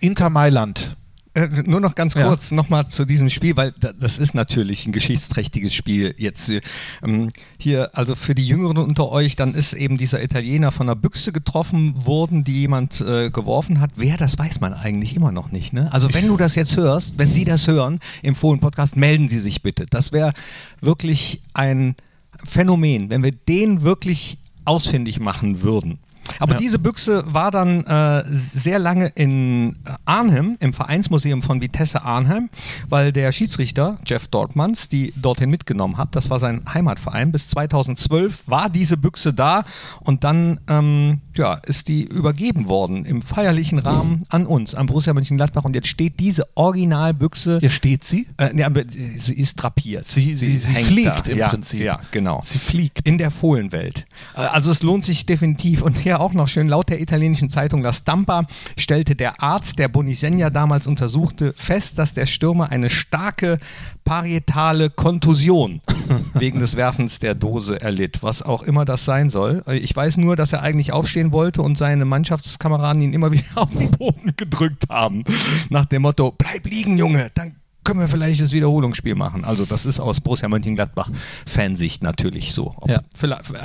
Inter 0.00 0.30
Mailand. 0.30 0.96
Äh, 1.34 1.48
nur 1.66 1.80
noch 1.80 1.94
ganz 1.96 2.14
Ja. 2.14 2.28
kurz 2.28 2.52
nochmal 2.52 2.86
zu 2.88 3.04
diesem 3.04 3.28
Spiel, 3.28 3.56
weil 3.56 3.72
da, 3.80 3.92
das 3.92 4.18
ist 4.18 4.34
natürlich 4.34 4.86
ein 4.86 4.92
geschichtsträchtiges 4.92 5.74
Spiel 5.74 6.14
jetzt. 6.16 6.48
äh, 6.48 6.60
Ähm, 7.02 7.30
hier, 7.58 7.90
also 7.96 8.14
für 8.14 8.34
die 8.34 8.46
Jüngeren 8.46 8.76
unter 8.78 9.10
euch, 9.10 9.34
dann 9.36 9.54
ist 9.54 9.72
eben 9.72 9.98
dieser 9.98 10.22
Italiener 10.22 10.70
von 10.70 10.88
einer 10.88 10.96
Büchse 10.96 11.32
getroffen 11.32 11.94
worden, 12.06 12.44
die 12.44 12.60
jemand 12.60 13.00
äh, 13.00 13.30
geworfen 13.30 13.80
hat. 13.80 13.90
Wer, 13.96 14.16
das 14.16 14.38
weiß 14.38 14.60
man 14.60 14.74
eigentlich 14.74 15.16
immer 15.16 15.32
noch 15.32 15.50
nicht. 15.50 15.72
Ne? 15.72 15.92
Also 15.92 16.12
wenn 16.14 16.28
du 16.28 16.36
das 16.36 16.54
jetzt 16.54 16.76
hörst, 16.76 17.18
wenn 17.18 17.32
Sie 17.32 17.44
das 17.44 17.66
hören 17.66 17.98
im 18.22 18.34
Fohlen-Podcast, 18.34 18.96
melden 18.96 19.28
Sie 19.28 19.40
sich 19.40 19.62
bitte. 19.62 19.86
Das 19.90 20.12
wäre 20.12 20.32
wirklich 20.80 21.40
ein 21.52 21.96
Phänomen, 22.44 23.10
wenn 23.10 23.22
wir 23.22 23.32
den 23.32 23.82
wirklich 23.82 24.38
ausfindig 24.64 25.18
machen 25.20 25.62
würden. 25.62 25.98
Aber 26.38 26.52
Ja. 26.52 26.58
diese 26.58 26.78
Büchse 26.78 27.24
war 27.26 27.50
dann 27.50 27.84
äh, 27.86 28.24
sehr 28.54 28.78
lange 28.78 29.06
in 29.14 29.76
Arnhem, 30.04 30.56
im 30.60 30.72
Vereinsmuseum 30.72 31.42
von 31.42 31.60
Vitesse 31.60 32.02
Arnhem, 32.02 32.50
weil 32.88 33.12
der 33.12 33.30
Schiedsrichter 33.32 33.98
Jeff 34.06 34.28
Dortmans 34.28 34.88
die 34.88 35.12
dorthin 35.16 35.50
mitgenommen 35.50 35.96
hat. 35.98 36.16
Das 36.16 36.30
war 36.30 36.38
sein 36.40 36.62
Heimatverein. 36.72 37.32
Bis 37.32 37.48
2012 37.50 38.44
war 38.46 38.70
diese 38.70 38.96
Büchse 38.96 39.32
da 39.32 39.64
und 40.00 40.24
dann 40.24 40.60
ähm, 40.68 41.18
ja, 41.34 41.54
ist 41.66 41.88
die 41.88 42.04
übergeben 42.04 42.68
worden 42.68 43.04
im 43.04 43.22
feierlichen 43.22 43.78
Rahmen 43.78 44.24
an 44.28 44.46
uns, 44.46 44.74
an 44.74 44.86
Borussia 44.86 45.12
Mönchengladbach. 45.12 45.64
Und 45.64 45.74
jetzt 45.74 45.88
steht 45.88 46.20
diese 46.20 46.44
Originalbüchse. 46.56 47.58
Hier 47.60 47.70
steht 47.70 48.04
sie. 48.04 48.26
Äh, 48.36 48.62
aber 48.62 48.82
sie 49.18 49.34
ist 49.34 49.56
drapiert. 49.56 50.04
Sie, 50.06 50.34
sie, 50.34 50.58
sie 50.58 50.72
hängt 50.72 50.86
fliegt 50.86 51.28
da. 51.28 51.32
im 51.32 51.38
ja, 51.38 51.48
Prinzip. 51.48 51.82
Ja, 51.82 52.00
genau. 52.10 52.40
Sie 52.42 52.58
fliegt. 52.58 53.06
In 53.06 53.18
der 53.18 53.30
Fohlenwelt. 53.30 54.04
Äh, 54.36 54.40
Also 54.40 54.70
es 54.70 54.82
lohnt 54.82 55.04
sich 55.04 55.26
definitiv. 55.26 55.82
Und 55.82 55.96
hier 56.14 56.20
auch 56.20 56.32
noch 56.32 56.46
schön, 56.46 56.68
laut 56.68 56.90
der 56.90 57.00
italienischen 57.00 57.50
Zeitung 57.50 57.82
La 57.82 57.92
Stampa 57.92 58.44
stellte 58.78 59.16
der 59.16 59.42
Arzt, 59.42 59.80
der 59.80 59.88
Bonisegna 59.88 60.48
damals 60.48 60.86
untersuchte, 60.86 61.54
fest, 61.56 61.98
dass 61.98 62.14
der 62.14 62.26
Stürmer 62.26 62.70
eine 62.70 62.88
starke 62.88 63.58
parietale 64.04 64.90
Kontusion 64.90 65.80
wegen 66.34 66.60
des 66.60 66.76
Werfens 66.76 67.18
der 67.18 67.34
Dose 67.34 67.80
erlitt, 67.80 68.22
was 68.22 68.42
auch 68.42 68.62
immer 68.62 68.84
das 68.84 69.04
sein 69.04 69.28
soll. 69.28 69.64
Ich 69.72 69.96
weiß 69.96 70.18
nur, 70.18 70.36
dass 70.36 70.52
er 70.52 70.62
eigentlich 70.62 70.92
aufstehen 70.92 71.32
wollte 71.32 71.62
und 71.62 71.76
seine 71.76 72.04
Mannschaftskameraden 72.04 73.02
ihn 73.02 73.12
immer 73.12 73.32
wieder 73.32 73.44
auf 73.56 73.72
den 73.72 73.90
Boden 73.90 74.34
gedrückt 74.36 74.84
haben. 74.88 75.24
Nach 75.70 75.86
dem 75.86 76.02
Motto, 76.02 76.32
bleib 76.38 76.64
liegen, 76.66 76.96
Junge, 76.96 77.30
dann 77.34 77.54
können 77.84 78.00
wir 78.00 78.08
vielleicht 78.08 78.40
das 78.40 78.52
Wiederholungsspiel 78.52 79.14
machen. 79.14 79.44
Also 79.44 79.66
das 79.66 79.84
ist 79.84 80.00
aus 80.00 80.20
Borussia 80.20 80.48
Mönchengladbach 80.48 81.10
Fansicht 81.46 82.02
natürlich 82.02 82.52
so. 82.52 82.74
Ob 82.76 82.90
Ja. 82.90 83.02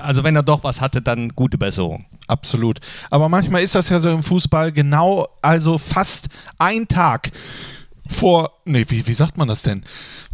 also 0.02 0.24
wenn 0.24 0.36
er 0.36 0.44
doch 0.44 0.64
was 0.64 0.82
hatte, 0.82 1.02
dann 1.02 1.30
gute 1.30 1.58
Besserung. 1.58 2.06
Absolut. 2.30 2.80
Aber 3.10 3.28
manchmal 3.30 3.62
ist 3.64 3.76
das 3.76 3.90
ja 3.90 4.00
so 4.00 4.10
im 4.12 4.24
Fußball 4.24 4.72
genau, 4.72 5.28
also 5.42 5.78
fast 5.78 6.30
ein 6.58 6.88
Tag 6.88 7.32
vor, 8.08 8.52
nee, 8.66 8.86
wie, 8.90 9.06
wie 9.08 9.14
sagt 9.14 9.38
man 9.38 9.48
das 9.48 9.64
denn? 9.64 9.84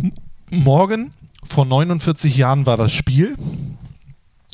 M- 0.01 0.11
Morgen 0.51 1.11
vor 1.43 1.65
49 1.65 2.37
Jahren 2.37 2.65
war 2.65 2.77
das 2.77 2.91
Spiel 2.91 3.35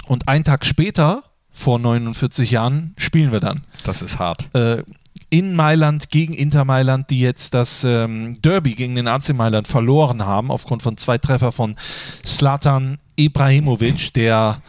und 0.07 0.27
ein 0.27 0.43
Tag 0.43 0.65
später, 0.65 1.23
vor 1.51 1.79
49 1.79 2.51
Jahren, 2.51 2.93
spielen 2.97 3.31
wir 3.31 3.39
dann. 3.39 3.63
Das 3.83 4.01
ist 4.01 4.19
hart. 4.19 4.49
Äh, 4.55 4.83
in 5.29 5.55
Mailand 5.55 6.09
gegen 6.09 6.33
Inter 6.33 6.65
Mailand, 6.65 7.09
die 7.09 7.19
jetzt 7.21 7.53
das 7.53 7.83
ähm, 7.85 8.41
Derby 8.41 8.73
gegen 8.75 8.95
den 8.95 9.07
AC 9.07 9.33
Mailand 9.33 9.67
verloren 9.67 10.25
haben, 10.25 10.51
aufgrund 10.51 10.81
von 10.83 10.97
zwei 10.97 11.17
Treffer 11.17 11.51
von 11.51 11.75
Slatan 12.25 12.97
Ibrahimovic, 13.15 14.13
der 14.13 14.61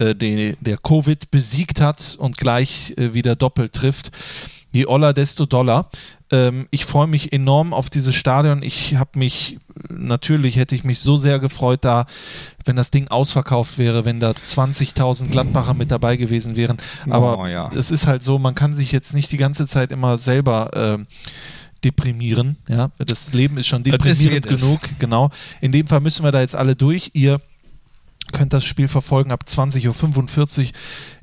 äh, 0.00 0.14
den, 0.14 0.56
der 0.60 0.78
Covid 0.78 1.30
besiegt 1.30 1.80
hat 1.80 2.16
und 2.18 2.36
gleich 2.36 2.94
äh, 2.96 3.14
wieder 3.14 3.36
doppelt 3.36 3.72
trifft. 3.72 4.10
Je 4.72 4.86
Oller, 4.86 5.12
desto 5.12 5.46
doller. 5.46 5.90
Ähm, 6.32 6.68
ich 6.70 6.84
freue 6.84 7.08
mich 7.08 7.32
enorm 7.32 7.74
auf 7.74 7.90
dieses 7.90 8.14
Stadion. 8.14 8.62
Ich 8.62 8.94
habe 8.94 9.18
mich, 9.18 9.58
natürlich 9.88 10.56
hätte 10.56 10.76
ich 10.76 10.84
mich 10.84 11.00
so 11.00 11.16
sehr 11.16 11.40
gefreut, 11.40 11.80
da, 11.84 12.06
wenn 12.64 12.76
das 12.76 12.92
Ding 12.92 13.08
ausverkauft 13.08 13.78
wäre, 13.78 14.04
wenn 14.04 14.20
da 14.20 14.30
20.000 14.30 15.26
Gladbacher 15.30 15.74
mit 15.74 15.90
dabei 15.90 16.16
gewesen 16.16 16.54
wären. 16.54 16.78
Aber 17.08 17.38
Oh, 17.40 17.46
ja. 17.46 17.68
es 17.74 17.90
ist 17.90 18.06
halt 18.06 18.22
so, 18.22 18.38
man 18.38 18.54
kann 18.54 18.74
sich 18.74 18.92
jetzt 18.92 19.12
nicht 19.12 19.32
die 19.32 19.38
ganze 19.38 19.66
Zeit 19.66 19.90
immer 19.90 20.18
selber 20.18 20.70
ähm, 20.74 21.08
deprimieren. 21.84 22.56
Ja? 22.68 22.90
Das 22.98 23.32
Leben 23.32 23.56
ist 23.58 23.66
schon 23.66 23.82
deprimierend 23.82 24.46
ist. 24.46 24.60
genug. 24.62 24.80
Genau. 24.98 25.30
In 25.60 25.72
dem 25.72 25.86
Fall 25.88 26.00
müssen 26.00 26.22
wir 26.24 26.30
da 26.32 26.40
jetzt 26.40 26.54
alle 26.54 26.76
durch. 26.76 27.10
Ihr 27.14 27.40
könnt 28.32 28.52
das 28.52 28.64
Spiel 28.64 28.88
verfolgen 28.88 29.32
ab 29.32 29.44
20.45 29.46 30.60
Uhr 30.60 30.70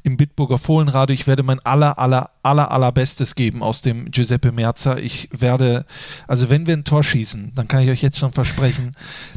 im 0.03 0.17
Bitburger 0.17 0.57
Fohlenradio. 0.57 1.13
Ich 1.13 1.27
werde 1.27 1.43
mein 1.43 1.59
aller, 1.59 1.99
aller, 1.99 2.31
aller, 2.43 2.71
allerbestes 2.71 3.35
geben 3.35 3.61
aus 3.61 3.81
dem 3.81 4.09
Giuseppe 4.11 4.51
Merzer. 4.51 4.99
Ich 4.99 5.29
werde, 5.31 5.85
also 6.27 6.49
wenn 6.49 6.65
wir 6.65 6.75
ein 6.75 6.83
Tor 6.85 7.03
schießen, 7.03 7.51
dann 7.55 7.67
kann 7.67 7.83
ich 7.83 7.89
euch 7.89 8.01
jetzt 8.01 8.17
schon 8.17 8.31
versprechen, 8.31 8.91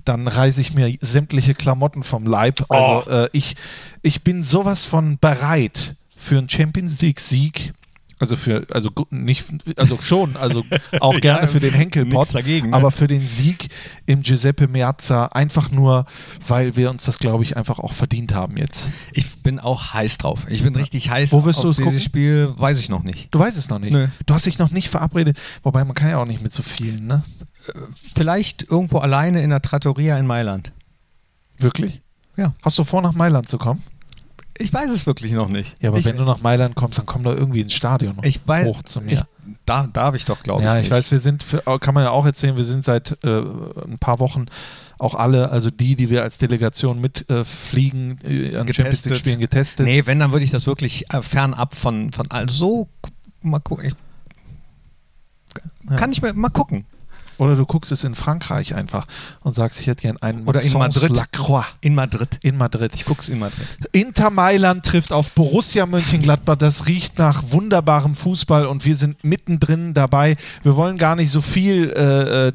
dann 0.04 0.28
reiße 0.28 0.61
ich 0.61 0.74
mir 0.74 0.96
sämtliche 1.00 1.54
Klamotten 1.54 2.02
vom 2.02 2.24
Leib. 2.26 2.64
Also 2.68 3.11
äh, 3.11 3.28
ich, 3.33 3.56
ich 4.02 4.22
bin 4.22 4.44
sowas 4.44 4.85
von 4.85 5.18
bereit 5.18 5.96
für 6.16 6.38
einen 6.38 6.48
Champions 6.48 7.00
League 7.00 7.20
Sieg. 7.20 7.72
Also 8.20 8.37
für, 8.37 8.66
also 8.70 8.90
nicht, 9.09 9.46
also 9.76 9.98
schon, 9.98 10.37
also 10.37 10.62
auch 11.00 11.14
Ja, 11.20 11.20
gerne 11.20 11.48
für 11.48 11.59
den 11.59 11.72
Henkelpott, 11.72 12.18
nichts 12.18 12.33
dagegen, 12.35 12.68
ne? 12.68 12.76
aber 12.76 12.90
für 12.90 13.09
den 13.09 13.26
Sieg 13.26 13.70
im 14.04 14.20
Giuseppe 14.20 14.68
Meazza 14.68 15.24
einfach 15.28 15.70
nur, 15.70 16.04
weil 16.46 16.76
wir 16.76 16.90
uns 16.90 17.04
das, 17.04 17.18
glaube 17.18 17.44
ich, 17.44 17.56
einfach 17.56 17.78
auch 17.78 17.94
verdient 17.94 18.35
haben 18.35 18.59
jetzt. 18.59 18.90
Ich 19.14 19.42
bin 19.42 19.59
auch 19.59 19.94
heiß 19.94 20.18
drauf. 20.18 20.46
Ich 20.50 20.62
bin 20.62 20.76
richtig 20.76 21.09
heiß 21.09 21.33
Wo 21.33 21.46
wirst 21.46 21.64
du 21.64 21.70
es 21.70 21.78
dieses 21.78 21.92
gucken? 21.92 22.00
Spiel, 22.00 22.52
weiß 22.59 22.78
ich 22.78 22.90
noch 22.90 23.04
nicht. 23.04 23.35
Du 23.35 23.38
weißt 23.38 23.56
es 23.56 23.70
noch 23.70 23.78
nicht. 23.78 23.92
Nö. 23.92 24.09
Du 24.26 24.35
hast 24.35 24.44
dich 24.44 24.59
noch 24.59 24.70
nicht 24.70 24.90
verabredet, 24.90 25.38
wobei 25.62 25.83
man 25.87 25.94
kann 25.94 26.11
ja 26.11 26.18
auch 26.18 26.26
nicht 26.26 26.42
mit 26.42 26.52
so 26.52 26.62
vielen, 26.62 27.06
ne? 27.06 27.24
Vielleicht 28.14 28.70
irgendwo 28.70 28.98
alleine 28.98 29.42
in 29.42 29.48
der 29.48 29.62
Trattoria 29.62 30.18
in 30.18 30.26
Mailand. 30.26 30.72
Wirklich? 31.56 32.02
Ja. 32.37 32.52
Hast 32.61 32.78
du 32.78 32.85
vor, 32.85 33.00
nach 33.00 33.12
Mailand 33.14 33.48
zu 33.48 33.56
kommen? 33.56 33.83
Ich 34.60 34.72
weiß 34.72 34.90
es 34.90 35.06
wirklich 35.06 35.32
noch 35.32 35.48
nicht. 35.48 35.74
Ja, 35.80 35.88
aber 35.88 35.98
ich, 35.98 36.04
wenn 36.04 36.18
du 36.18 36.24
nach 36.24 36.42
Mailand 36.42 36.74
kommst, 36.74 36.98
dann 36.98 37.06
komm 37.06 37.22
doch 37.22 37.34
irgendwie 37.34 37.62
ins 37.62 37.72
Stadion 37.72 38.18
ich 38.22 38.46
weiß, 38.46 38.66
hoch 38.66 38.82
zu 38.82 39.00
mir. 39.00 39.12
Ich, 39.12 39.54
da 39.64 39.86
darf 39.86 40.14
ich 40.14 40.26
doch, 40.26 40.42
glaube 40.42 40.62
ja, 40.62 40.74
ich. 40.74 40.80
ich 40.80 40.82
nicht. 40.84 40.96
weiß, 40.96 41.10
wir 41.10 41.18
sind, 41.18 41.42
für, 41.42 41.62
kann 41.80 41.94
man 41.94 42.04
ja 42.04 42.10
auch 42.10 42.26
erzählen, 42.26 42.56
wir 42.56 42.64
sind 42.64 42.84
seit 42.84 43.16
äh, 43.24 43.40
ein 43.40 43.98
paar 43.98 44.18
Wochen 44.18 44.46
auch 44.98 45.14
alle, 45.14 45.50
also 45.50 45.70
die, 45.70 45.96
die 45.96 46.10
wir 46.10 46.22
als 46.22 46.36
Delegation 46.36 47.00
mitfliegen, 47.00 48.18
äh, 48.22 48.50
äh, 48.50 48.56
an 48.56 48.72
Champions 48.72 49.06
League 49.06 49.16
Spielen 49.16 49.40
getestet. 49.40 49.86
Nee, 49.86 50.04
wenn, 50.04 50.18
dann 50.18 50.32
würde 50.32 50.44
ich 50.44 50.50
das 50.50 50.66
wirklich 50.66 51.10
äh, 51.12 51.22
fernab 51.22 51.74
von, 51.74 52.12
von 52.12 52.30
all 52.30 52.48
so. 52.50 52.88
Mal 53.40 53.60
gucken. 53.60 53.86
Ich, 53.86 53.94
Ja. 55.88 55.96
Kann 55.96 56.12
ich 56.12 56.20
mir 56.20 56.34
mal 56.34 56.50
gucken. 56.50 56.84
Oder 57.40 57.57
du 57.57 57.64
guckst 57.64 57.90
es 57.90 58.05
in 58.05 58.14
Frankreich 58.14 58.74
einfach 58.74 59.07
und 59.40 59.55
sagst, 59.55 59.81
ich 59.81 59.87
hätte 59.87 60.03
gern 60.03 60.18
einen 60.18 60.46
Oder 60.46 60.61
in 60.61 60.72
Madrid. 60.74 61.11
Lacroix 61.11 61.64
In 61.81 61.94
Madrid. 61.94 62.38
in 62.42 62.59
Madrid. 62.59 62.92
Ich 62.94 63.07
guck's 63.07 63.31
in 63.31 63.38
Madrid. 63.38 63.66
Inter 63.92 64.29
Mailand 64.29 64.85
trifft 64.85 65.11
auf 65.11 65.31
Borussia 65.33 65.87
Mönchengladbach. 65.87 66.57
Das 66.57 66.87
riecht 66.87 67.18
nach 67.18 67.42
wunderbarem 67.48 68.14
Fußball 68.14 68.66
und 68.66 68.85
wir 68.85 68.94
sind 68.94 69.24
mittendrin 69.24 69.94
dabei. 69.94 70.37
Wir 70.62 70.76
wollen 70.76 70.98
gar 70.98 71.16
nicht 71.16 71.31
so 71.31 71.40
viel 71.40 71.90
äh, 71.96 72.48
äh, 72.48 72.53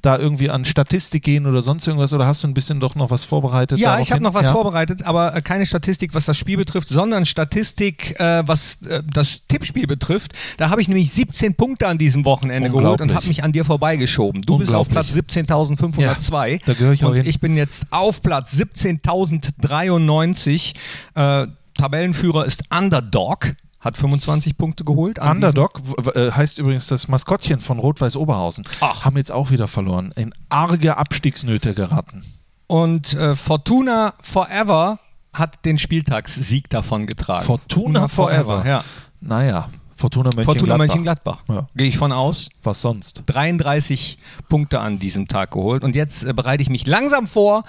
da 0.00 0.18
irgendwie 0.18 0.48
an 0.48 0.64
Statistik 0.64 1.22
gehen 1.22 1.44
oder 1.44 1.60
sonst 1.60 1.86
irgendwas. 1.86 2.14
Oder 2.14 2.26
hast 2.26 2.42
du 2.42 2.48
ein 2.48 2.54
bisschen 2.54 2.80
doch 2.80 2.94
noch 2.94 3.10
was 3.10 3.26
vorbereitet? 3.26 3.78
Ja, 3.78 3.98
ich 3.98 4.12
habe 4.12 4.22
noch 4.22 4.32
was 4.32 4.46
ja? 4.46 4.52
vorbereitet, 4.52 5.02
aber 5.04 5.36
äh, 5.36 5.42
keine 5.42 5.66
Statistik, 5.66 6.14
was 6.14 6.24
das 6.24 6.38
Spiel 6.38 6.56
betrifft, 6.56 6.88
sondern 6.88 7.26
Statistik, 7.26 8.18
äh, 8.18 8.44
was 8.46 8.78
äh, 8.80 9.02
das 9.12 9.46
Tippspiel 9.46 9.86
betrifft. 9.86 10.32
Da 10.56 10.70
habe 10.70 10.80
ich 10.80 10.88
nämlich 10.88 11.10
17 11.10 11.54
Punkte 11.54 11.86
an 11.86 11.98
diesem 11.98 12.24
Wochenende 12.24 12.70
geholt 12.70 13.02
und 13.02 13.14
habe 13.14 13.26
mich 13.26 13.44
an 13.44 13.52
dir 13.52 13.66
vorbeigeschoben. 13.90 14.42
Du 14.42 14.58
bist 14.58 14.72
auf 14.74 14.88
Platz 14.88 15.08
Unglaublich. 15.14 15.48
17.502. 15.48 16.46
Ja, 16.48 16.58
da 16.66 16.72
gehöre 16.74 16.92
ich 16.92 17.04
auch 17.04 17.08
Und 17.10 17.16
hin. 17.16 17.26
ich 17.26 17.40
bin 17.40 17.56
jetzt 17.56 17.86
auf 17.90 18.22
Platz 18.22 18.54
17.093. 18.54 20.74
Äh, 21.14 21.46
Tabellenführer 21.74 22.44
ist 22.44 22.64
Underdog, 22.76 23.54
hat 23.80 23.96
25 23.96 24.56
Punkte 24.58 24.84
geholt. 24.84 25.18
Underdog 25.18 25.80
äh, 26.14 26.30
heißt 26.30 26.58
übrigens 26.58 26.86
das 26.88 27.08
Maskottchen 27.08 27.60
von 27.60 27.78
Rot-Weiß 27.78 28.16
Oberhausen. 28.16 28.64
Ach. 28.80 29.04
Haben 29.04 29.16
jetzt 29.16 29.32
auch 29.32 29.50
wieder 29.50 29.68
verloren. 29.68 30.12
In 30.16 30.34
arge 30.48 30.96
Abstiegsnöte 30.96 31.74
geraten. 31.74 32.24
Und 32.66 33.14
äh, 33.14 33.34
Fortuna 33.34 34.14
Forever 34.20 35.00
hat 35.32 35.64
den 35.64 35.78
Spieltagssieg 35.78 36.68
davon 36.70 37.06
getragen. 37.06 37.44
Fortuna 37.44 38.08
Forever. 38.08 38.64
ja. 38.66 38.84
Naja, 39.22 39.68
Fortuna 40.00 40.30
Mönchengladbach. 40.34 40.54
Fortuna 40.54 40.76
Mönchengladbach. 40.78 41.42
Ja. 41.48 41.68
Gehe 41.76 41.88
ich 41.88 41.98
von 41.98 42.10
aus. 42.12 42.48
Was 42.62 42.80
sonst? 42.80 43.22
33 43.26 44.18
Punkte 44.48 44.80
an 44.80 44.98
diesem 44.98 45.28
Tag 45.28 45.50
geholt. 45.52 45.84
Und 45.84 45.94
jetzt 45.94 46.24
äh, 46.24 46.32
bereite 46.32 46.62
ich 46.62 46.70
mich 46.70 46.86
langsam 46.86 47.26
vor 47.26 47.64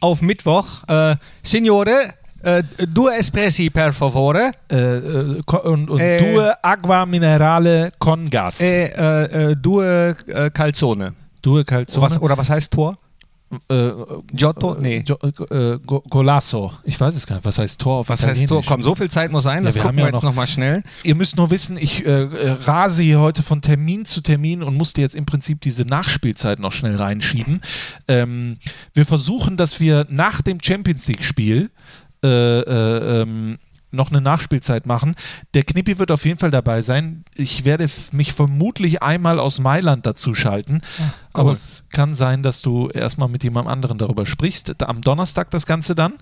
auf 0.00 0.22
Mittwoch. 0.22 0.66
Äh, 0.88 1.16
Signore, 1.42 1.94
äh, 2.42 2.62
due 2.88 3.14
espressi 3.14 3.70
per 3.70 3.92
favore. 3.92 4.52
Äh, 4.70 4.76
äh, 4.76 5.42
und 5.64 5.90
und 5.90 6.00
Äh. 6.00 6.18
Due 6.18 6.64
Agua 6.64 7.04
Minerale 7.06 7.92
con 7.98 8.28
Gas. 8.28 8.60
Äh, 8.60 9.50
äh, 9.50 9.56
due 9.56 10.16
calzone. 10.52 11.14
Due 11.42 11.64
Calzone. 11.64 12.10
Was, 12.10 12.20
oder 12.20 12.36
was 12.36 12.50
heißt 12.50 12.72
Tor? 12.72 12.96
Äh, 13.68 13.90
Giotto? 14.32 14.76
Nee. 14.80 15.04
Gio- 15.06 15.74
äh, 15.74 15.78
Go- 15.86 16.02
Golasso. 16.10 16.72
Ich 16.84 16.98
weiß 17.00 17.14
es 17.14 17.26
gar 17.26 17.36
nicht. 17.36 17.44
Was 17.44 17.58
heißt 17.58 17.80
Tor 17.80 17.98
auf 18.00 18.08
Was 18.08 18.26
heißt 18.26 18.46
Tor? 18.48 18.62
Komm, 18.66 18.82
so 18.82 18.94
viel 18.94 19.08
Zeit 19.10 19.30
muss 19.30 19.44
sein. 19.44 19.64
Das 19.64 19.74
wir 19.76 19.82
gucken 19.82 19.96
wir 19.98 20.04
ja 20.04 20.08
jetzt 20.08 20.16
noch- 20.16 20.30
nochmal 20.30 20.46
schnell. 20.46 20.82
Ihr 21.04 21.14
müsst 21.14 21.36
nur 21.36 21.50
wissen, 21.50 21.76
ich 21.78 22.04
äh, 22.04 22.22
äh, 22.24 22.50
rase 22.62 23.02
hier 23.02 23.20
heute 23.20 23.42
von 23.42 23.62
Termin 23.62 24.04
zu 24.04 24.20
Termin 24.20 24.62
und 24.62 24.74
musste 24.76 25.00
jetzt 25.00 25.14
im 25.14 25.26
Prinzip 25.26 25.60
diese 25.60 25.84
Nachspielzeit 25.84 26.58
noch 26.58 26.72
schnell 26.72 26.96
reinschieben. 26.96 27.60
Ähm, 28.08 28.56
wir 28.94 29.06
versuchen, 29.06 29.56
dass 29.56 29.78
wir 29.80 30.06
nach 30.10 30.42
dem 30.42 30.58
Champions 30.62 31.06
League-Spiel 31.06 31.70
äh, 32.24 32.28
äh, 32.28 33.22
ähm, 33.22 33.58
noch 33.96 34.10
eine 34.10 34.20
Nachspielzeit 34.20 34.86
machen. 34.86 35.16
Der 35.54 35.64
Knippi 35.64 35.98
wird 35.98 36.10
auf 36.12 36.24
jeden 36.24 36.38
Fall 36.38 36.50
dabei 36.52 36.82
sein. 36.82 37.24
Ich 37.34 37.64
werde 37.64 37.88
mich 38.12 38.32
vermutlich 38.32 39.02
einmal 39.02 39.38
aus 39.40 39.58
Mailand 39.58 40.06
dazu 40.06 40.34
schalten. 40.34 40.80
Aber 41.32 41.46
cool. 41.48 41.52
es 41.52 41.84
kann 41.90 42.14
sein, 42.14 42.42
dass 42.42 42.62
du 42.62 42.88
erstmal 42.88 43.28
mit 43.28 43.42
jemandem 43.44 43.72
anderen 43.72 43.98
darüber 43.98 44.24
sprichst. 44.26 44.74
Da- 44.78 44.86
Am 44.86 45.00
Donnerstag 45.00 45.50
das 45.50 45.66
Ganze 45.66 45.94
dann. 45.94 46.14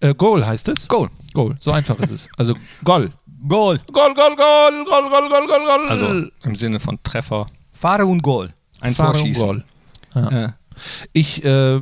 Äh, 0.00 0.14
Goal 0.14 0.46
heißt 0.46 0.68
es? 0.68 0.88
Goal. 0.88 1.10
Goal. 1.34 1.56
So 1.58 1.72
einfach 1.72 1.98
ist 1.98 2.10
es. 2.12 2.28
Also 2.38 2.54
Goal. 2.84 3.12
Goal. 3.48 3.78
Goal, 3.92 4.14
Goal, 4.14 4.34
Goal, 4.36 4.84
Goal, 4.84 5.10
Goal, 5.10 5.28
Goal, 5.28 5.46
Goal, 5.46 5.64
Goal. 5.66 5.88
Also 5.88 6.28
im 6.44 6.54
Sinne 6.54 6.80
von 6.80 6.98
Treffer. 7.02 7.46
Fahre 7.72 8.06
und 8.06 8.22
Goal. 8.22 8.50
Ein 8.80 8.94
Fahre 8.94 9.12
Tor 9.12 9.20
und 9.20 9.26
schießen. 9.26 9.44
Goal. 9.46 9.64
Ja. 10.14 10.44
Äh, 10.46 10.48
Ich 11.12 11.44
äh, 11.44 11.80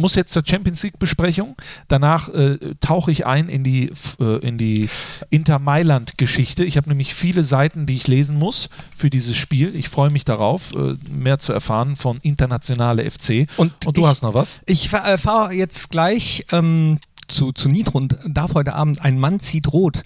muss 0.00 0.14
jetzt 0.14 0.32
zur 0.32 0.42
Champions 0.44 0.82
League 0.82 0.98
Besprechung. 0.98 1.56
Danach 1.88 2.28
äh, 2.30 2.58
tauche 2.80 3.12
ich 3.12 3.26
ein 3.26 3.48
in 3.48 3.62
die, 3.64 3.92
äh, 4.20 4.38
in 4.46 4.58
die 4.58 4.88
Inter 5.30 5.58
Mailand 5.58 6.18
Geschichte. 6.18 6.64
Ich 6.64 6.76
habe 6.76 6.88
nämlich 6.88 7.14
viele 7.14 7.44
Seiten, 7.44 7.86
die 7.86 7.96
ich 7.96 8.08
lesen 8.08 8.38
muss 8.38 8.68
für 8.96 9.10
dieses 9.10 9.36
Spiel. 9.36 9.76
Ich 9.76 9.88
freue 9.88 10.10
mich 10.10 10.24
darauf, 10.24 10.72
äh, 10.74 10.94
mehr 11.12 11.38
zu 11.38 11.52
erfahren 11.52 11.96
von 11.96 12.18
Internationale 12.22 13.08
FC. 13.08 13.46
Und 13.56 13.72
und 13.86 13.96
du 13.96 14.00
ich- 14.02 14.06
hast 14.06 14.22
noch 14.22 14.34
was? 14.34 14.62
Ich 14.66 14.92
äh, 14.92 15.18
fahre 15.18 15.52
jetzt 15.54 15.90
gleich 15.90 16.46
ähm, 16.52 16.98
zu, 17.28 17.52
zu 17.52 17.68
Nitro 17.68 17.98
und 17.98 18.16
darf 18.26 18.54
heute 18.54 18.74
Abend 18.74 19.02
ein 19.04 19.18
Mann 19.18 19.38
zieht 19.38 19.72
rot 19.72 20.02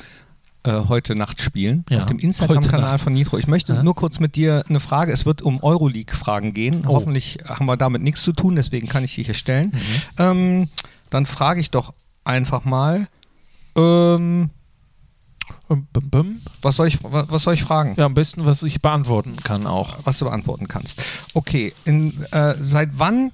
äh, 0.65 0.73
heute 0.89 1.15
Nacht 1.15 1.41
spielen 1.41 1.85
Ja, 1.91 1.99
auf 2.01 2.07
dem 2.07 2.19
Instagram-Kanal 2.19 2.99
von 2.99 3.13
Nitro. 3.13 3.39
Ich 3.39 3.47
möchte 3.47 3.75
Ja. 3.75 3.83
nur 3.83 3.95
kurz 3.95 4.19
mit 4.21 4.35
dir 4.37 4.65
eine 4.69 4.81
Frage. 4.81 5.13
Es 5.13 5.27
wird 5.27 5.43
um 5.43 5.63
Euroleague-Fragen 5.63 6.53
gehen. 6.55 6.85
Oh. 6.87 6.95
Hoffentlich 6.95 7.39
haben 7.47 7.67
wir 7.67 7.77
damit 7.77 8.03
nichts 8.03 8.23
zu 8.23 8.33
tun, 8.33 8.57
deswegen 8.57 8.89
kann 8.89 9.05
ich 9.05 9.15
die 9.15 9.23
hier 9.23 9.35
stellen. 9.35 9.73
Mhm. 9.75 9.79
Ähm, 10.19 10.69
dann 11.11 11.27
frage 11.27 11.61
ich 11.61 11.71
doch 11.71 11.95
einfach 12.25 12.65
mal. 12.65 13.07
Ähm, 13.77 14.51
was, 16.63 16.77
soll 16.77 16.89
ich, 16.89 16.99
was 17.03 17.43
soll 17.43 17.55
ich 17.55 17.63
fragen? 17.63 17.95
Ja, 17.97 18.07
am 18.07 18.15
besten, 18.15 18.45
was 18.47 18.63
ich 18.63 18.81
beantworten 18.81 19.37
kann 19.43 19.67
auch. 19.67 19.99
was 20.05 20.19
du 20.19 20.25
beantworten 20.27 20.69
kannst. 20.69 21.03
Okay, 21.35 21.73
in, 21.85 22.23
äh, 22.33 22.55
seit 22.59 22.91
wann 22.99 23.33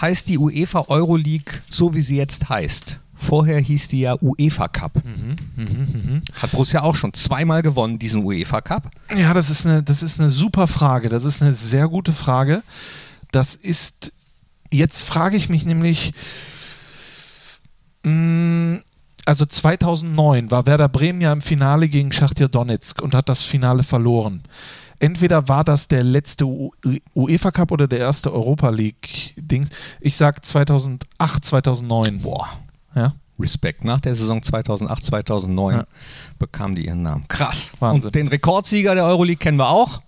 heißt 0.00 0.28
die 0.28 0.38
UEFA 0.38 0.84
Euroleague 0.88 1.60
so, 1.68 1.94
wie 1.94 2.00
sie 2.00 2.16
jetzt 2.16 2.48
heißt? 2.48 3.00
Vorher 3.20 3.58
hieß 3.60 3.88
die 3.88 4.00
ja 4.00 4.16
UEFA 4.20 4.68
Cup. 4.68 5.02
Mhm, 5.04 6.22
Hat 6.34 6.52
Borussia 6.52 6.82
auch 6.82 6.94
schon 6.94 7.12
zweimal 7.14 7.62
gewonnen, 7.62 7.98
diesen 7.98 8.24
UEFA 8.24 8.60
Cup. 8.60 8.90
Ja, 9.16 9.34
das 9.34 9.50
ist 9.50 9.66
eine, 9.66 9.82
das 9.82 10.02
ist 10.02 10.20
eine 10.20 10.30
super 10.30 10.66
Frage. 10.68 11.08
Das 11.08 11.24
ist 11.24 11.42
eine 11.42 11.52
sehr 11.52 11.88
gute 11.88 12.12
Frage. 12.12 12.62
Das 13.32 13.54
ist, 13.56 14.12
jetzt 14.70 15.02
frage 15.02 15.36
ich 15.36 15.48
mich 15.48 15.66
nämlich, 15.66 16.14
mh, 18.04 18.80
also 19.24 19.44
2009 19.44 20.50
war 20.50 20.64
Werder 20.66 20.88
Bremen 20.88 21.20
ja 21.20 21.32
im 21.32 21.42
Finale 21.42 21.88
gegen 21.88 22.12
Schachtja 22.12 22.48
Donetsk 22.48 23.02
und 23.02 23.14
hat 23.14 23.28
das 23.28 23.42
Finale 23.42 23.82
verloren. 23.82 24.42
Entweder 25.00 25.48
war 25.48 25.64
das 25.64 25.86
der 25.88 26.02
letzte 26.02 26.46
UEFA 27.14 27.50
Cup 27.50 27.70
oder 27.70 27.86
der 27.86 27.98
erste 27.98 28.32
Europa 28.32 28.70
League 28.70 29.34
Dings. 29.36 29.68
Ich 30.00 30.16
sag 30.16 30.44
2008, 30.44 31.44
2009. 31.44 32.20
Boah, 32.20 32.48
Ja. 32.94 33.14
Respekt. 33.40 33.84
Nach 33.84 34.00
der 34.00 34.14
Saison 34.16 34.42
2008, 34.42 35.06
2009 35.06 35.76
Ja. 35.76 35.84
bekam 36.38 36.74
die 36.74 36.86
ihren 36.86 37.02
Namen. 37.02 37.26
Krass. 37.28 37.70
Wahnsinn. 37.78 38.08
Und 38.08 38.14
den 38.14 38.28
Rekordsieger 38.28 38.94
der 38.94 39.04
Euroleague 39.04 39.38
kennen 39.38 39.58
wir 39.58 39.68
auch. 39.68 40.02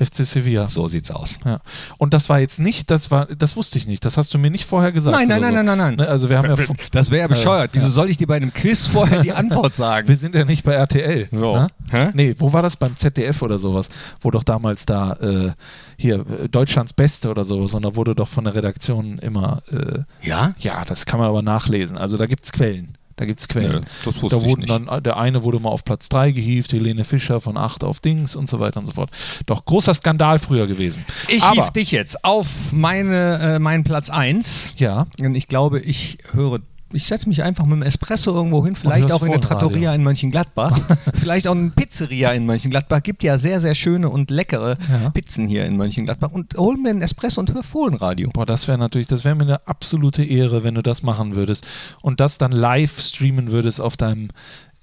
FC 0.00 0.24
Sevilla. 0.26 0.68
So 0.68 0.88
sieht's 0.88 1.10
aus. 1.10 1.38
Ja. 1.44 1.60
Und 1.98 2.14
das 2.14 2.28
war 2.28 2.40
jetzt 2.40 2.58
nicht, 2.58 2.90
das 2.90 3.10
war, 3.10 3.26
das 3.26 3.56
wusste 3.56 3.78
ich 3.78 3.86
nicht. 3.86 4.04
Das 4.04 4.16
hast 4.16 4.32
du 4.34 4.38
mir 4.38 4.50
nicht 4.50 4.64
vorher 4.64 4.92
gesagt. 4.92 5.16
Nein, 5.16 5.28
nein, 5.28 5.40
nein, 5.40 5.50
so. 5.50 5.56
nein, 5.56 5.66
nein, 5.66 5.78
nein. 5.78 5.94
Ne, 5.96 6.08
Also 6.08 6.28
wir 6.28 6.38
haben 6.38 6.48
ja, 6.48 6.54
vo- 6.54 6.74
Das 6.92 7.10
wäre 7.10 7.22
ja 7.22 7.26
bescheuert. 7.28 7.70
Wieso 7.74 7.86
ja. 7.86 7.90
soll 7.92 8.08
ich 8.10 8.16
dir 8.16 8.26
bei 8.26 8.36
einem 8.36 8.52
Quiz 8.52 8.86
vorher 8.86 9.22
die 9.22 9.32
Antwort 9.32 9.74
sagen? 9.76 10.08
wir 10.08 10.16
sind 10.16 10.34
ja 10.34 10.44
nicht 10.44 10.64
bei 10.64 10.72
RTL. 10.72 11.28
So. 11.32 11.66
Ne? 11.92 12.10
Nee, 12.14 12.34
wo 12.38 12.52
war 12.52 12.62
das? 12.62 12.76
Beim 12.76 12.96
ZDF 12.96 13.42
oder 13.42 13.58
sowas? 13.58 13.88
Wo 14.20 14.30
doch 14.30 14.44
damals 14.44 14.86
da 14.86 15.12
äh, 15.14 15.50
hier 15.96 16.24
äh, 16.26 16.48
Deutschlands 16.48 16.92
Beste 16.92 17.30
oder 17.30 17.44
so, 17.44 17.66
sondern 17.68 17.96
wurde 17.96 18.14
doch 18.14 18.28
von 18.28 18.44
der 18.44 18.54
Redaktion 18.54 19.18
immer, 19.18 19.62
äh, 19.70 20.00
ja? 20.26 20.52
ja, 20.58 20.84
das 20.84 21.04
kann 21.06 21.18
man 21.20 21.28
aber 21.28 21.42
nachlesen. 21.42 21.98
Also 21.98 22.16
da 22.16 22.26
gibt 22.26 22.44
es 22.44 22.52
Quellen. 22.52 22.94
Da 23.20 23.26
gibt 23.26 23.38
es 23.38 23.48
Quellen. 23.48 23.84
Wusste 24.04 24.28
da 24.28 24.38
ich 24.38 24.42
wurden 24.44 24.60
nicht. 24.60 24.70
dann, 24.70 24.88
äh, 24.88 25.02
der 25.02 25.18
eine 25.18 25.42
wurde 25.44 25.60
mal 25.60 25.68
auf 25.68 25.84
Platz 25.84 26.08
3 26.08 26.30
gehievt, 26.30 26.72
Helene 26.72 27.04
Fischer 27.04 27.42
von 27.42 27.58
8 27.58 27.84
auf 27.84 28.00
Dings 28.00 28.34
und 28.34 28.48
so 28.48 28.60
weiter 28.60 28.80
und 28.80 28.86
so 28.86 28.92
fort. 28.92 29.10
Doch 29.44 29.66
großer 29.66 29.92
Skandal 29.92 30.38
früher 30.38 30.66
gewesen. 30.66 31.04
Ich 31.28 31.42
aber, 31.42 31.56
hief 31.56 31.68
dich 31.68 31.90
jetzt 31.90 32.24
auf 32.24 32.72
meine, 32.72 33.56
äh, 33.56 33.58
meinen 33.58 33.84
Platz 33.84 34.08
1. 34.08 34.72
Ja, 34.78 35.06
Und 35.20 35.34
ich 35.34 35.48
glaube, 35.48 35.80
ich 35.80 36.16
höre, 36.32 36.60
ich 36.92 37.06
setze 37.06 37.28
mich 37.28 37.42
einfach 37.42 37.64
mit 37.66 37.76
dem 37.76 37.82
Espresso 37.82 38.32
irgendwo 38.34 38.64
hin, 38.64 38.74
vielleicht 38.74 39.12
auch 39.12 39.22
in 39.22 39.28
eine 39.32 39.42
Fohlenradio. 39.42 39.48
Trattoria 39.68 39.94
in 39.94 40.02
Mönchengladbach, 40.02 40.78
vielleicht 41.14 41.46
auch 41.48 41.54
eine 41.54 41.70
Pizzeria 41.70 42.32
in 42.32 42.46
Mönchengladbach. 42.46 43.02
Gibt 43.02 43.22
ja 43.22 43.38
sehr, 43.38 43.60
sehr 43.60 43.74
schöne 43.74 44.08
und 44.08 44.30
leckere 44.30 44.76
Ja. 44.90 45.10
Pizzen 45.10 45.46
hier 45.48 45.66
in 45.66 45.76
Mönchengladbach 45.76 46.30
und 46.32 46.54
hol 46.56 46.76
mir 46.76 46.90
einen 46.90 47.02
Espresso 47.02 47.40
und 47.40 47.52
hör 47.54 47.62
Fohlenradio. 47.62 48.30
Boah, 48.32 48.46
das 48.46 48.66
wäre 48.68 48.78
natürlich, 48.78 49.08
das 49.08 49.24
wäre 49.24 49.34
mir 49.34 49.44
eine 49.44 49.66
absolute 49.66 50.24
Ehre, 50.24 50.64
wenn 50.64 50.74
du 50.74 50.82
das 50.82 51.02
machen 51.02 51.36
würdest 51.36 51.66
und 52.02 52.20
das 52.20 52.38
dann 52.38 52.52
live 52.52 53.00
streamen 53.00 53.50
würdest 53.50 53.80
auf 53.80 53.96
deinem 53.96 54.28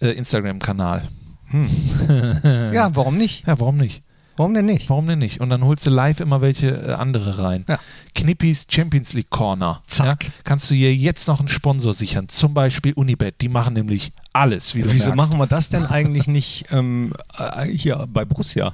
äh, 0.02 0.10
Instagram-Kanal. 0.10 1.04
Ja, 2.74 2.94
warum 2.96 3.18
nicht? 3.18 3.48
Ja, 3.48 3.60
warum 3.60 3.78
nicht? 3.78 4.04
Warum 4.38 4.54
denn 4.54 4.66
nicht? 4.66 4.90
Warum 4.90 5.08
denn 5.08 5.20
nicht? 5.20 5.42
Und 5.42 5.50
dann 5.50 5.64
holst 5.64 5.86
du 5.86 5.90
live 5.90 6.20
immer 6.20 6.42
welche 6.42 6.70
äh, 6.70 6.94
andere 6.94 7.40
rein. 7.40 7.66
Ja. 7.68 7.80
Knippis 8.16 8.68
Champions 8.70 9.14
League 9.14 9.30
Corner. 9.30 9.82
Zack. 9.86 10.24
Ja, 10.26 10.30
kannst 10.44 10.72
du 10.72 10.76
hier 10.76 10.96
jetzt 10.96 11.28
noch 11.28 11.40
einen 11.40 11.48
Sponsor 11.48 11.94
sichern, 11.94 12.30
zum 12.30 12.54
Beispiel 12.54 12.94
Unibet. 12.94 13.42
Die 13.42 13.50
machen 13.50 13.74
nämlich 13.74 14.14
alles, 14.34 14.76
wie 14.76 14.84
du 14.84 14.94
Wieso 14.94 15.06
merkst, 15.08 15.18
machen 15.18 15.40
wir 15.40 15.48
das 15.48 15.70
denn 15.70 15.86
eigentlich 15.86 16.28
nicht 16.28 16.66
ähm, 16.72 17.14
äh, 17.38 17.66
hier 17.66 18.08
bei 18.08 18.24
Borussia? 18.26 18.74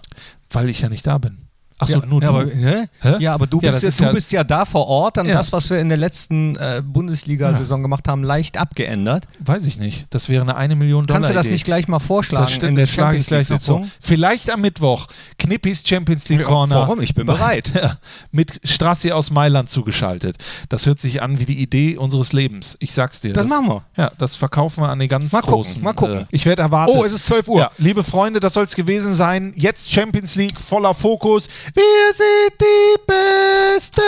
weil 0.54 0.70
ich 0.70 0.82
ja 0.82 0.90
nicht 0.90 1.06
da 1.06 1.18
bin. 1.18 1.38
Achso, 1.80 2.00
ja, 2.00 2.06
nur 2.06 2.22
ja, 2.22 2.28
du. 2.30 2.36
Aber, 2.36 2.46
hä? 2.52 2.86
Hä? 3.02 3.14
Ja, 3.20 3.34
aber 3.34 3.48
du, 3.48 3.60
Ja, 3.62 3.72
bist, 3.72 3.84
das 3.84 4.00
ja, 4.00 4.06
du 4.06 4.10
ja- 4.10 4.14
bist 4.14 4.32
ja 4.32 4.44
da 4.44 4.66
vor 4.66 4.88
Ort, 4.88 5.18
dann 5.18 5.26
Ja. 5.28 5.36
das, 5.36 5.52
was 5.54 5.70
wir 5.70 5.80
in 5.80 5.90
der 5.90 5.98
letzten 5.98 6.56
äh, 6.56 6.82
Bundesliga-Saison 6.86 7.82
gemacht 7.82 8.08
haben, 8.08 8.24
leicht 8.24 8.58
abgeändert. 8.58 9.28
Weiß 9.40 9.66
ich 9.66 9.78
nicht. 9.78 10.06
Das 10.10 10.30
wäre 10.30 10.44
eine 10.44 10.56
eine 10.56 10.76
Million 10.76 11.06
Dollar 11.08 11.20
Kannst 11.20 11.30
du 11.32 11.34
das 11.34 11.46
Idee. 11.46 11.54
nicht 11.54 11.66
gleich 11.66 11.88
mal 11.88 12.00
vorschlagen 12.00 12.46
Das 12.46 12.54
stimmt, 12.54 12.70
in 12.72 12.76
der 12.76 12.86
das 12.86 12.94
schlage 12.94 13.18
ich 13.18 13.28
gleich. 13.28 13.50
League-Sitzung? 13.50 13.90
Vielleicht 14.00 14.50
am 14.52 14.62
Mittwoch 14.62 15.08
Knippis 15.40 15.84
Champions 15.86 16.30
League 16.30 16.42
Ja, 16.42 16.46
Corner. 16.48 16.76
warum? 16.76 17.02
Ich 17.02 17.14
bin 17.14 17.26
bereit. 17.34 17.74
Ja, 17.76 17.98
mit 18.32 18.60
Strassi 18.64 19.12
aus 19.12 19.32
Mailand 19.32 19.70
zugeschaltet. 19.70 20.38
Das 20.70 20.86
hört 20.86 21.00
sich 21.00 21.22
an 21.22 21.40
wie 21.40 21.46
die 21.46 21.62
Idee 21.62 21.98
unseres 21.98 22.34
Lebens. 22.34 22.78
Ich 22.80 22.94
sag's 22.94 23.22
dir. 23.22 23.34
Das 23.34 23.48
machen 23.48 23.68
wir. 23.68 23.84
Ja, 23.98 24.12
das 24.18 24.36
verkaufen 24.36 24.82
wir 24.84 24.90
an 24.90 25.00
die 25.00 25.08
ganz 25.08 25.32
Mal 25.32 25.42
gucken, 25.42 25.54
großen. 25.56 25.84
mal 25.84 25.94
gucken. 25.94 26.20
Äh, 26.22 26.26
ich 26.32 26.46
werde 26.46 26.62
erwartet. 26.62 26.96
Oh, 26.98 27.04
es 27.04 27.12
ist 27.14 27.26
12 27.28 27.48
Uhr. 27.50 27.60
Ja, 27.60 27.72
liebe 27.78 28.04
Freunde, 28.04 28.40
das 28.40 28.54
soll's 28.54 28.76
gewesen 28.76 29.16
sein. 29.16 29.54
Jetzt 29.56 29.92
Champions 29.92 30.36
League 30.36 30.60
voller 30.60 30.94
Fokus. 30.94 31.50
Wir 31.74 32.14
sind 32.14 32.62
die 32.62 33.00
Besten. 33.08 34.02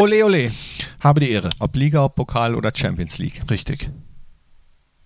Ole, 0.00 0.24
ole. 0.24 0.52
Habe 1.00 1.20
die 1.20 1.30
Ehre. 1.30 1.50
Ob 1.58 1.74
Liga, 1.76 2.04
ob 2.04 2.14
Pokal 2.16 2.54
oder 2.54 2.70
Champions 2.74 3.18
League. 3.18 3.42
Richtig. 3.50 3.90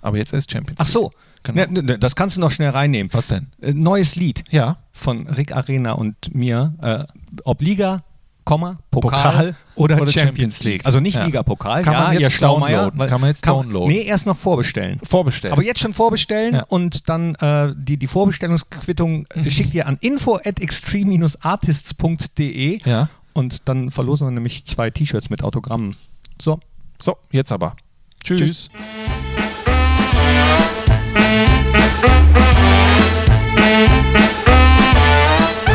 Aber 0.03 0.16
jetzt 0.18 0.33
erst 0.33 0.51
Champions 0.51 0.79
Ach 0.81 0.85
League. 0.87 0.92
so. 0.92 1.12
Genau. 1.44 1.66
Ne, 1.70 1.83
ne, 1.83 1.98
das 1.98 2.14
kannst 2.14 2.37
du 2.37 2.40
noch 2.40 2.51
schnell 2.53 2.70
reinnehmen. 2.70 3.12
Was 3.14 3.29
denn? 3.29 3.48
Äh, 3.61 3.72
Neues 3.72 4.14
Lied 4.16 4.44
Ja. 4.51 4.79
von 4.92 5.27
Rick 5.27 5.53
Arena 5.57 5.92
und 5.92 6.35
mir. 6.35 6.75
Äh, 6.81 7.05
ob 7.44 7.61
Liga, 7.62 8.05
Komma, 8.52 8.76
Pokal, 8.90 9.10
Pokal 9.22 9.56
oder, 9.76 9.94
oder 9.96 10.06
Champions, 10.06 10.12
Champions 10.14 10.62
League. 10.64 10.72
League. 10.74 10.84
Also 10.86 11.00
nicht 11.00 11.14
Ja. 11.16 11.24
Liga, 11.24 11.42
Pokal. 11.42 11.80
Kann 11.82 11.94
ja, 11.94 12.00
man 12.02 12.12
jetzt 12.12 12.20
ihr 12.20 12.28
Schlaumeier. 12.30 12.90
downloaden. 12.90 13.08
Kann 13.08 13.20
man 13.22 13.30
jetzt 13.30 13.46
downloaden. 13.46 13.88
Nee, 13.94 14.02
erst 14.02 14.26
noch 14.26 14.36
vorbestellen. 14.36 15.00
Vorbestellen. 15.02 15.52
Aber 15.54 15.62
jetzt 15.62 15.80
schon 15.80 15.94
vorbestellen 15.94 16.54
Ja. 16.56 16.64
und 16.68 17.08
dann 17.08 17.34
äh, 17.36 17.72
die, 17.76 17.96
die 17.96 18.06
Vorbestellungsquittung 18.06 19.26
schickt 19.48 19.72
ihr 19.74 19.86
an 19.86 19.96
info 20.02 20.36
at 20.36 20.60
extreme-artists.de 20.60 22.80
Ja. 22.84 23.08
und 23.32 23.66
dann 23.68 23.90
verlosen 23.90 24.26
wir 24.26 24.32
nämlich 24.32 24.66
zwei 24.66 24.90
T-Shirts 24.90 25.30
mit 25.30 25.42
Autogrammen. 25.42 25.96
So. 26.40 26.60
So, 27.00 27.16
jetzt 27.30 27.52
aber. 27.52 27.74
Tschüss. 28.22 28.38
Tschüss. 28.38 28.68